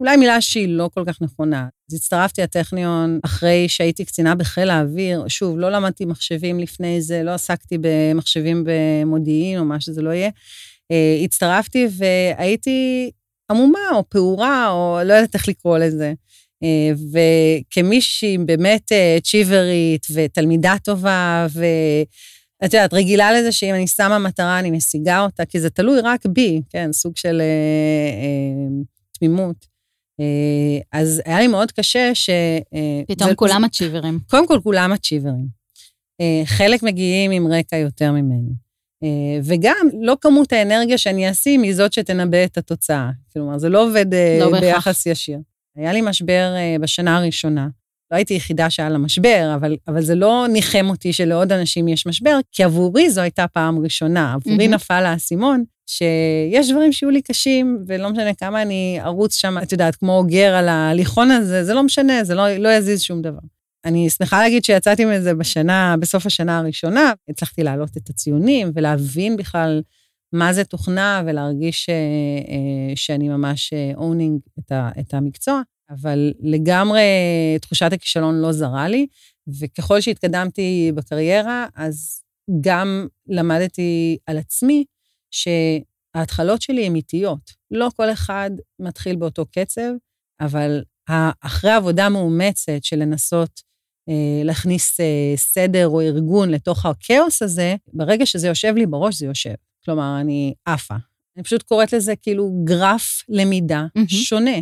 אולי 0.00 0.16
מילה 0.16 0.40
שהיא 0.40 0.68
לא 0.68 0.90
כל 0.94 1.04
כך 1.06 1.22
נכונה. 1.22 1.66
אז 1.90 1.94
הצטרפתי 1.94 2.42
לטכניון 2.42 3.20
אחרי 3.24 3.68
שהייתי 3.68 4.04
קצינה 4.04 4.34
בחיל 4.34 4.70
האוויר. 4.70 5.28
שוב, 5.28 5.58
לא 5.58 5.70
למדתי 5.70 6.04
מחשבים 6.04 6.60
לפני 6.60 7.02
זה, 7.02 7.22
לא 7.22 7.30
עסקתי 7.30 7.78
במחשבים 7.80 8.64
במודיעין 8.66 9.58
או 9.58 9.64
מה 9.64 9.80
שזה 9.80 10.02
לא 10.02 10.10
יהיה. 10.10 10.30
אה, 10.92 11.18
הצטרפתי 11.24 11.86
והייתי 11.90 13.10
עמומה 13.50 13.78
או 13.94 14.10
פעורה, 14.10 14.70
או 14.70 15.00
לא 15.04 15.14
יודעת 15.14 15.34
איך 15.34 15.48
לקרוא 15.48 15.78
לזה. 15.78 16.12
אה, 16.62 16.92
וכמישהי 17.12 18.38
באמת 18.38 18.92
אה, 18.92 19.18
צ'יברית 19.22 20.06
ותלמידה 20.14 20.74
טובה, 20.84 21.46
ואת 21.52 22.74
יודעת, 22.74 22.94
רגילה 22.94 23.32
לזה 23.32 23.52
שאם 23.52 23.74
אני 23.74 23.86
שמה 23.86 24.18
מטרה, 24.18 24.58
אני 24.58 24.70
משיגה 24.70 25.20
אותה, 25.24 25.44
כי 25.44 25.60
זה 25.60 25.70
תלוי 25.70 26.00
רק 26.00 26.26
בי, 26.26 26.62
כן, 26.70 26.92
סוג 26.92 27.16
של 27.16 27.40
אה, 27.40 27.46
אה, 28.22 28.82
תמימות. 29.18 29.75
אה, 30.20 31.00
אז 31.00 31.22
היה 31.24 31.40
לי 31.40 31.46
מאוד 31.46 31.72
קשה 31.72 32.14
ש... 32.14 32.30
אה, 32.74 33.02
פתאום 33.08 33.34
כולם 33.34 33.64
הצ'יברים. 33.64 34.18
קודם 34.30 34.48
כל, 34.48 34.60
כולם 34.62 34.92
הצ'יברים. 34.92 35.46
אה, 36.20 36.42
חלק 36.44 36.82
מגיעים 36.82 37.30
עם 37.30 37.52
רקע 37.52 37.76
יותר 37.76 38.12
ממני. 38.12 38.66
וגם, 39.42 39.88
לא 40.02 40.16
כמות 40.20 40.52
האנרגיה 40.52 40.98
שאני 40.98 41.30
אשים 41.30 41.62
היא 41.62 41.74
זאת 41.74 41.92
שתנבא 41.92 42.44
את 42.44 42.58
התוצאה. 42.58 43.10
כלומר, 43.32 43.58
זה 43.58 43.68
לא 43.68 43.84
עובד 43.84 44.06
לא. 44.40 44.60
ביחס 44.60 45.06
ישיר. 45.06 45.38
היה 45.76 45.92
לי 45.92 46.00
משבר 46.00 46.54
בשנה 46.80 47.16
הראשונה. 47.16 47.68
לא 48.10 48.16
הייתי 48.16 48.34
יחידה 48.34 48.70
שהיה 48.70 48.88
לה 48.88 48.98
משבר, 48.98 49.52
אבל, 49.54 49.76
אבל 49.88 50.02
זה 50.02 50.14
לא 50.14 50.46
ניחם 50.52 50.86
אותי 50.88 51.12
שלעוד 51.12 51.52
אנשים 51.52 51.88
יש 51.88 52.06
משבר, 52.06 52.38
כי 52.52 52.64
עבורי 52.64 53.10
זו 53.10 53.20
הייתה 53.20 53.46
פעם 53.46 53.78
ראשונה. 53.78 54.32
עבורי 54.32 54.56
מהמם. 54.56 54.74
נפל 54.74 55.04
האסימון, 55.06 55.64
שיש 55.86 56.70
דברים 56.70 56.92
שיהיו 56.92 57.10
לי 57.10 57.22
קשים, 57.22 57.78
ולא 57.86 58.10
משנה 58.10 58.34
כמה 58.34 58.62
אני 58.62 58.98
ארוץ 59.04 59.34
שם, 59.34 59.58
את 59.62 59.72
יודעת, 59.72 59.96
כמו 59.96 60.18
אוגר 60.18 60.54
על 60.54 60.68
ההליכון 60.68 61.30
הזה, 61.30 61.64
זה 61.64 61.74
לא 61.74 61.82
משנה, 61.82 62.24
זה 62.24 62.34
לא, 62.34 62.56
לא 62.56 62.68
יזיז 62.68 63.02
שום 63.02 63.22
דבר. 63.22 63.38
אני 63.84 64.10
שמחה 64.10 64.42
להגיד 64.42 64.64
שיצאתי 64.64 65.04
מזה 65.04 65.34
בשנה, 65.34 65.94
בסוף 66.00 66.26
השנה 66.26 66.58
הראשונה, 66.58 67.12
הצלחתי 67.28 67.62
להעלות 67.62 67.96
את 67.96 68.10
הציונים 68.10 68.70
ולהבין 68.74 69.36
בכלל 69.36 69.82
מה 70.32 70.52
זה 70.52 70.64
תוכנה 70.64 71.22
ולהרגיש 71.26 71.88
אה, 71.88 71.94
אה, 71.94 72.96
שאני 72.96 73.28
ממש 73.28 73.72
אונינג 73.96 74.40
את, 74.58 74.72
ה, 74.72 74.90
את 75.00 75.14
המקצוע, 75.14 75.62
אבל 75.90 76.32
לגמרי 76.40 77.02
תחושת 77.60 77.92
הכישלון 77.92 78.40
לא 78.40 78.52
זרה 78.52 78.88
לי, 78.88 79.06
וככל 79.60 80.00
שהתקדמתי 80.00 80.92
בקריירה, 80.94 81.66
אז 81.76 82.22
גם 82.60 83.06
למדתי 83.28 84.18
על 84.26 84.38
עצמי 84.38 84.84
שההתחלות 85.36 86.62
שלי 86.62 86.86
הן 86.86 86.94
איטיות. 86.94 87.52
לא 87.70 87.88
כל 87.96 88.12
אחד 88.12 88.50
מתחיל 88.78 89.16
באותו 89.16 89.46
קצב, 89.46 89.90
אבל 90.40 90.82
אחרי 91.40 91.70
עבודה 91.70 92.08
מאומצת 92.08 92.84
של 92.84 92.96
לנסות 92.96 93.62
אה, 94.08 94.44
להכניס 94.44 95.00
אה, 95.00 95.32
סדר 95.36 95.88
או 95.88 96.00
ארגון 96.00 96.50
לתוך 96.50 96.86
הכאוס 96.86 97.42
הזה, 97.42 97.76
ברגע 97.92 98.26
שזה 98.26 98.48
יושב 98.48 98.74
לי 98.76 98.86
בראש, 98.86 99.14
זה 99.14 99.26
יושב. 99.26 99.54
כלומר, 99.84 100.18
אני 100.20 100.54
עפה. 100.64 100.94
אני 101.36 101.44
פשוט 101.44 101.62
קוראת 101.62 101.92
לזה 101.92 102.16
כאילו 102.16 102.62
גרף 102.64 103.22
למידה 103.28 103.86
מהמם. 103.94 104.08
שונה. 104.08 104.56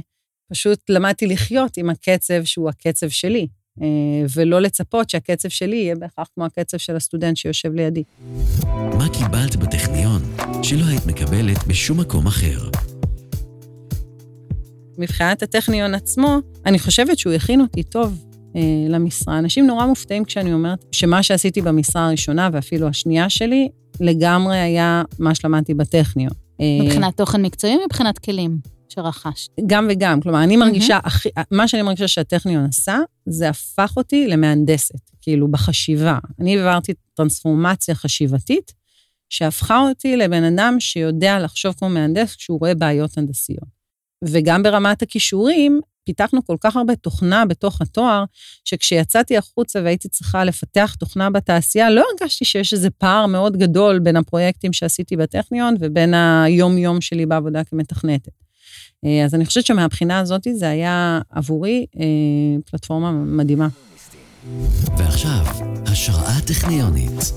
פשוט 0.52 0.90
למדתי 0.90 1.26
לחיות 1.26 1.76
עם 1.76 1.90
הקצב 1.90 2.44
שהוא 2.44 2.68
הקצב 2.68 3.08
שלי, 3.08 3.48
ולא 4.34 4.60
לצפות 4.60 5.10
שהקצב 5.10 5.48
שלי 5.48 5.76
יהיה 5.76 5.94
בהכרח 5.94 6.28
כמו 6.34 6.44
הקצב 6.44 6.76
של 6.76 6.96
הסטודנט 6.96 7.37
שיושב 7.37 7.74
לידי. 7.74 8.02
מה 8.98 9.08
קיבלת 9.12 9.56
בטכניון 9.56 10.22
שלא 10.62 10.84
היית 10.84 11.06
מקבלת 11.06 11.66
בשום 11.66 12.00
מקום 12.00 12.26
אחר? 12.26 12.58
מבחינת 14.98 15.42
הטכניון 15.42 15.94
עצמו, 15.94 16.38
אני 16.66 16.78
חושבת 16.78 17.18
שהוא 17.18 17.32
הכין 17.32 17.60
אותי 17.60 17.82
טוב 17.82 18.24
אה, 18.56 18.60
למשרה. 18.88 19.38
אנשים 19.38 19.66
נורא 19.66 19.87
מופתעים 19.87 20.24
כשאני 20.24 20.52
אומרת 20.52 20.84
שמה 20.92 21.22
שעשיתי 21.22 21.60
במשרה 21.62 22.06
הראשונה 22.06 22.48
ואפילו 22.52 22.88
השנייה 22.88 23.30
שלי, 23.30 23.68
לגמרי 24.00 24.58
היה 24.58 25.02
מה 25.18 25.34
שלמדתי 25.34 25.74
בטכניון. 25.74 26.32
אה, 26.60 26.66
מבחינת 26.82 27.16
תוכן 27.16 27.42
מקצועי, 27.42 27.76
מבחינת 27.87 28.18
כלים 28.18 28.73
שרכשת. 28.94 29.50
גם 29.66 29.88
וגם, 29.90 30.20
כלומר, 30.20 30.42
אני 30.42 30.57
מרגישה, 30.57 30.98
הכי, 31.04 31.28
מה 31.50 31.68
שאני 31.68 31.83
מרגישה 31.83 32.09
שהטכניון 32.09 32.64
עשה, 32.64 32.98
זה 33.26 33.48
הפך 33.48 33.92
אותי 33.96 34.26
למהנדסת, 34.26 35.11
כאילו, 35.20 35.50
בחשיבה. 35.50 36.18
אני 36.40 36.59
העברתי 36.59 36.92
טרנספורמציה 37.14 37.94
חשיבתית, 37.94 38.72
שהפכה 39.28 39.78
אותי 39.78 40.16
לבן 40.16 40.44
אדם 40.44 40.76
שיודע 40.80 41.38
לחשוב 41.40 41.74
כמו 41.78 41.88
מהנדס 41.88 42.35
כשהוא 42.37 42.61
רואה 42.61 42.74
בעיות 42.74 43.18
הנדסיות. 43.18 43.74
וגם 44.24 44.62
ברמת 44.62 45.02
הכישורים, 45.02 45.80
פיתחנו 46.04 46.46
כל 46.46 46.57
כך 46.61 46.76
הרבה 46.76 46.96
תוכנה 46.96 47.46
בתוך 47.46 47.80
התואר, 47.80 48.24
שכשיצאתי 48.64 49.37
החוצה 49.37 49.80
והייתי 49.85 50.09
צריכה 50.09 50.44
לפתח 50.44 50.94
תוכנה 50.98 51.30
בתעשייה, 51.30 51.90
לא 51.90 52.04
הרגשתי 52.11 52.44
שיש 52.44 52.72
איזה 52.72 52.90
פער 52.90 53.26
מאוד 53.26 53.57
גדול 53.57 53.98
בין 53.98 54.16
הפרויקטים 54.16 54.72
שעשיתי 54.72 55.16
בטכניון 55.16 55.74
ובין 55.80 56.14
היום-יום 56.14 57.00
שלי 57.00 57.26
בעבודה 57.26 57.64
כמתכנתת. 57.64 58.43
אה, 59.05 59.24
אז 59.24 59.35
אני 59.35 59.44
חושבת 59.44 59.66
שמהבחינה 59.66 60.18
הזאת 60.18 60.46
זה 60.55 60.68
היה 60.68 61.20
עבורי 61.31 61.87
אה, 62.00 62.05
פלטפורמה 62.70 63.12
מדהימה. 63.12 63.68
ועכשיו, 64.98 65.44
השראה 65.87 66.40
טכניונית. 66.46 67.33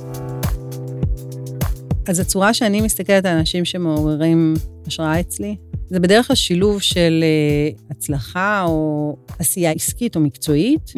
אז 2.08 2.20
הצורה 2.20 2.54
שאני 2.54 2.82
מסתכלת 2.82 3.26
על 3.26 3.38
אנשים 3.38 3.66
שמעוררים 3.66 4.54
השראה 4.88 5.20
אצלי, 5.20 5.56
זה 5.90 6.00
בדרך 6.00 6.28
כלל 6.28 6.36
שילוב 6.36 6.82
של 6.82 7.24
אה, 7.24 7.70
הצלחה 7.90 8.64
או 8.68 9.16
עשייה 9.40 9.72
עסקית 9.72 10.16
או 10.16 10.22
מקצועית. 10.22 10.94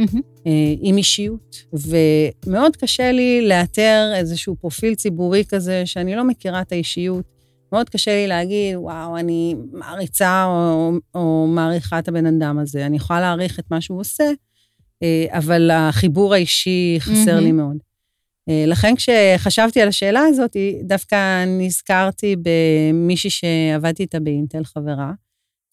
אה, 0.47 0.51
עם 0.81 0.97
אישיות, 0.97 1.55
ומאוד 1.73 2.75
קשה 2.75 3.11
לי 3.11 3.47
לאתר 3.47 4.11
איזשהו 4.15 4.55
פרופיל 4.55 4.95
ציבורי 4.95 5.43
כזה 5.49 5.85
שאני 5.85 6.15
לא 6.15 6.23
מכירה 6.23 6.61
את 6.61 6.71
האישיות. 6.71 7.38
מאוד 7.73 7.89
קשה 7.89 8.11
לי 8.11 8.27
להגיד, 8.27 8.75
וואו, 8.75 9.17
אני 9.17 9.55
מעריצה 9.71 10.45
או, 10.45 10.91
או 11.15 11.47
מעריכה 11.47 11.99
את 11.99 12.07
הבן 12.07 12.25
אדם 12.25 12.59
הזה. 12.59 12.85
אני 12.85 12.97
יכולה 12.97 13.19
להעריך 13.19 13.59
את 13.59 13.71
מה 13.71 13.81
שהוא 13.81 13.99
עושה, 13.99 14.31
אה, 15.03 15.25
אבל 15.29 15.71
החיבור 15.71 16.33
האישי 16.33 16.97
חסר 16.99 17.33
מהמם. 17.33 17.43
לי 17.43 17.51
מאוד. 17.51 17.77
אה, 18.49 18.63
לכן 18.67 18.95
כשחשבתי 18.95 19.81
על 19.81 19.87
השאלה 19.87 20.21
הזאת, 20.21 20.55
דווקא 20.83 21.45
נזכרתי 21.47 22.35
במישהי 22.41 23.29
שעבדתי 23.29 24.03
איתה 24.03 24.19
באינטל, 24.19 24.63
חברה, 24.63 25.11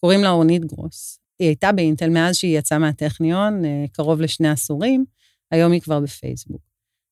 קוראים 0.00 0.22
לה 0.22 0.30
רונית 0.30 0.64
גרוס. 0.64 1.18
היא 1.38 1.48
הייתה 1.48 1.72
באינטל 1.72 2.09
מאז 2.09 2.37
שהיא 2.37 2.59
יצאה 2.59 2.78
מהטכניון, 2.78 3.64
אה, 3.64 3.85
קרוב 3.92 4.20
לשני 4.20 4.48
עשורים, 4.48 5.04
היום 5.50 5.72
היא 5.72 5.80
כבר 5.80 6.00
בפייסבוק. 6.00 6.61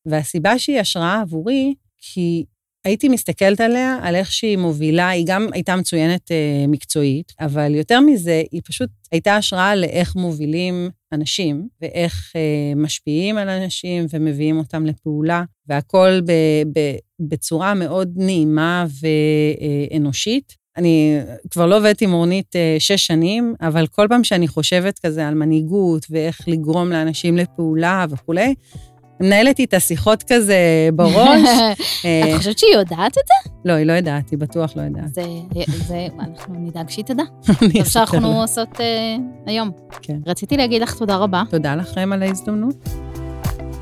והסיבה 0.07 0.59
שהיא 0.59 0.81
השראה 0.81 1.20
עבורי, 1.20 1.75
כי 1.99 2.44
הייתי 2.85 3.09
מסתכלת 3.09 3.61
עליה, 3.61 3.99
על 4.03 4.14
איך 4.14 4.33
שהיא 4.33 4.59
מובילה, 4.59 5.09
היא 5.09 5.25
גם 5.29 5.49
הייתה 5.53 5.77
מצוינת 5.77 6.31
אה, 6.31 6.64
מקצועית, 6.68 7.33
אבל 7.40 7.75
יותר 7.75 8.01
מזה, 8.01 8.42
היא 8.53 8.61
פשוט 8.64 8.90
הייתה 9.12 9.37
השראה 9.37 9.77
לאיך 9.77 10.16
מובילים 10.16 10.90
אנשים, 11.12 11.68
ואיך 11.81 12.33
אה, 12.37 12.73
משפיעים 12.77 13.38
על 13.38 13.49
אנשים 13.49 14.07
ומביאים 14.11 14.59
אותם 14.59 14.87
לפעולה, 14.87 15.44
והכול 15.68 16.20
ב, 16.20 16.33
ב, 16.75 16.81
בצורה 17.20 17.75
מאוד 17.75 18.12
נעימה 18.16 18.87
ואנושית. 19.90 20.64
אני 20.77 21.18
כבר 21.51 21.66
לא 21.66 21.77
עובדת 21.77 22.01
עם 22.01 22.12
רונית 22.12 22.57
אה, 22.57 22.77
שש 22.79 23.07
שנים, 23.07 23.55
אבל 23.61 23.87
כל 23.87 24.07
פעם 24.09 24.25
שאני 24.25 24.49
חושבת 24.49 24.99
כזה 24.99 25.29
על 25.29 25.35
מנהיגות 25.35 26.07
ואיך 26.11 26.49
לגרום 26.49 26.90
לאנשים 26.90 27.37
לפעולה 27.37 28.07
וכולי, 28.11 28.55
מנהלת 29.20 29.59
איתה 29.59 29.81
שיחות 29.81 30.22
כזה 30.22 30.88
בראש. 30.94 31.48
אה, 32.05 32.31
את 32.31 32.38
חושבת 32.38 32.59
שהיא 32.59 32.74
יודעת 32.74 33.12
את 33.19 33.25
זה? 33.27 33.50
לא, 33.65 33.73
היא 33.73 33.87
לא 33.87 33.92
יודעת, 33.92 34.31
היא 34.31 34.38
בטוח 34.38 34.77
לא 34.77 34.83
יודעת. 34.83 35.15
זה, 35.15 35.23
זה, 35.87 36.06
אנחנו 36.21 36.54
נדאג 36.58 36.90
שהיא 36.90 37.04
תדע. 37.04 37.23
אני 37.62 37.73
טוב 37.73 37.83
אספר 37.83 37.83
שאנחנו 37.83 38.31
לה. 38.31 38.40
עושות 38.40 38.81
אה, 38.81 39.17
היום. 39.46 39.71
כן. 40.02 40.19
רציתי 40.27 40.56
להגיד 40.56 40.83
לך 40.83 40.94
תודה 40.94 41.17
רבה. 41.17 41.42
תודה 41.50 41.75
לכם 41.75 42.12
על 42.12 42.23
ההזדמנות. 42.23 42.88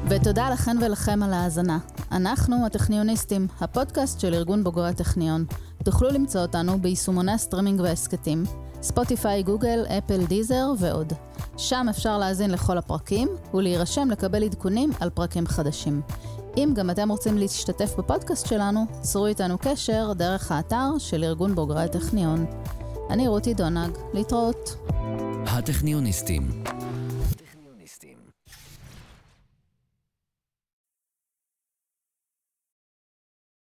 ותודה 0.08 0.50
לכן 0.50 0.76
ולכם 0.80 1.22
על 1.22 1.32
ההאזנה. 1.32 1.78
אנחנו 2.12 2.66
הטכניוניסטים, 2.66 3.46
הפודקאסט 3.60 4.20
של 4.20 4.34
ארגון 4.34 4.64
בוגרי 4.64 4.88
הטכניון. 4.88 5.44
תוכלו 5.84 6.10
למצוא 6.10 6.40
אותנו 6.40 6.78
ביישומוני 6.78 7.32
הסטרימינג 7.32 7.80
וההסכתים, 7.80 8.44
Spotify, 8.82 9.42
Google, 9.42 9.84
Apple, 9.98 10.24
Deezer 10.26 10.72
ועוד. 10.78 11.12
שם 11.56 11.86
אפשר 11.90 12.18
להאזין 12.18 12.50
לכל 12.50 12.78
הפרקים 12.78 13.28
ולהירשם 13.54 14.08
לקבל 14.10 14.44
עדכונים 14.44 14.90
על 15.00 15.10
פרקים 15.10 15.46
חדשים. 15.46 16.00
אם 16.56 16.72
גם 16.74 16.90
אתם 16.90 17.08
רוצים 17.08 17.38
להשתתף 17.38 17.94
בפודקאסט 17.98 18.46
שלנו, 18.46 18.84
צרו 19.00 19.26
איתנו 19.26 19.58
קשר 19.58 20.12
דרך 20.12 20.52
האתר 20.52 20.90
של 20.98 21.24
ארגון 21.24 21.54
בוגרי 21.54 21.84
הטכניון. 21.84 22.46
אני 23.10 23.28
רותי 23.28 23.54
דונג, 23.54 23.90
להתראות. 24.14 24.76
הטכניוניסטים, 25.46 26.64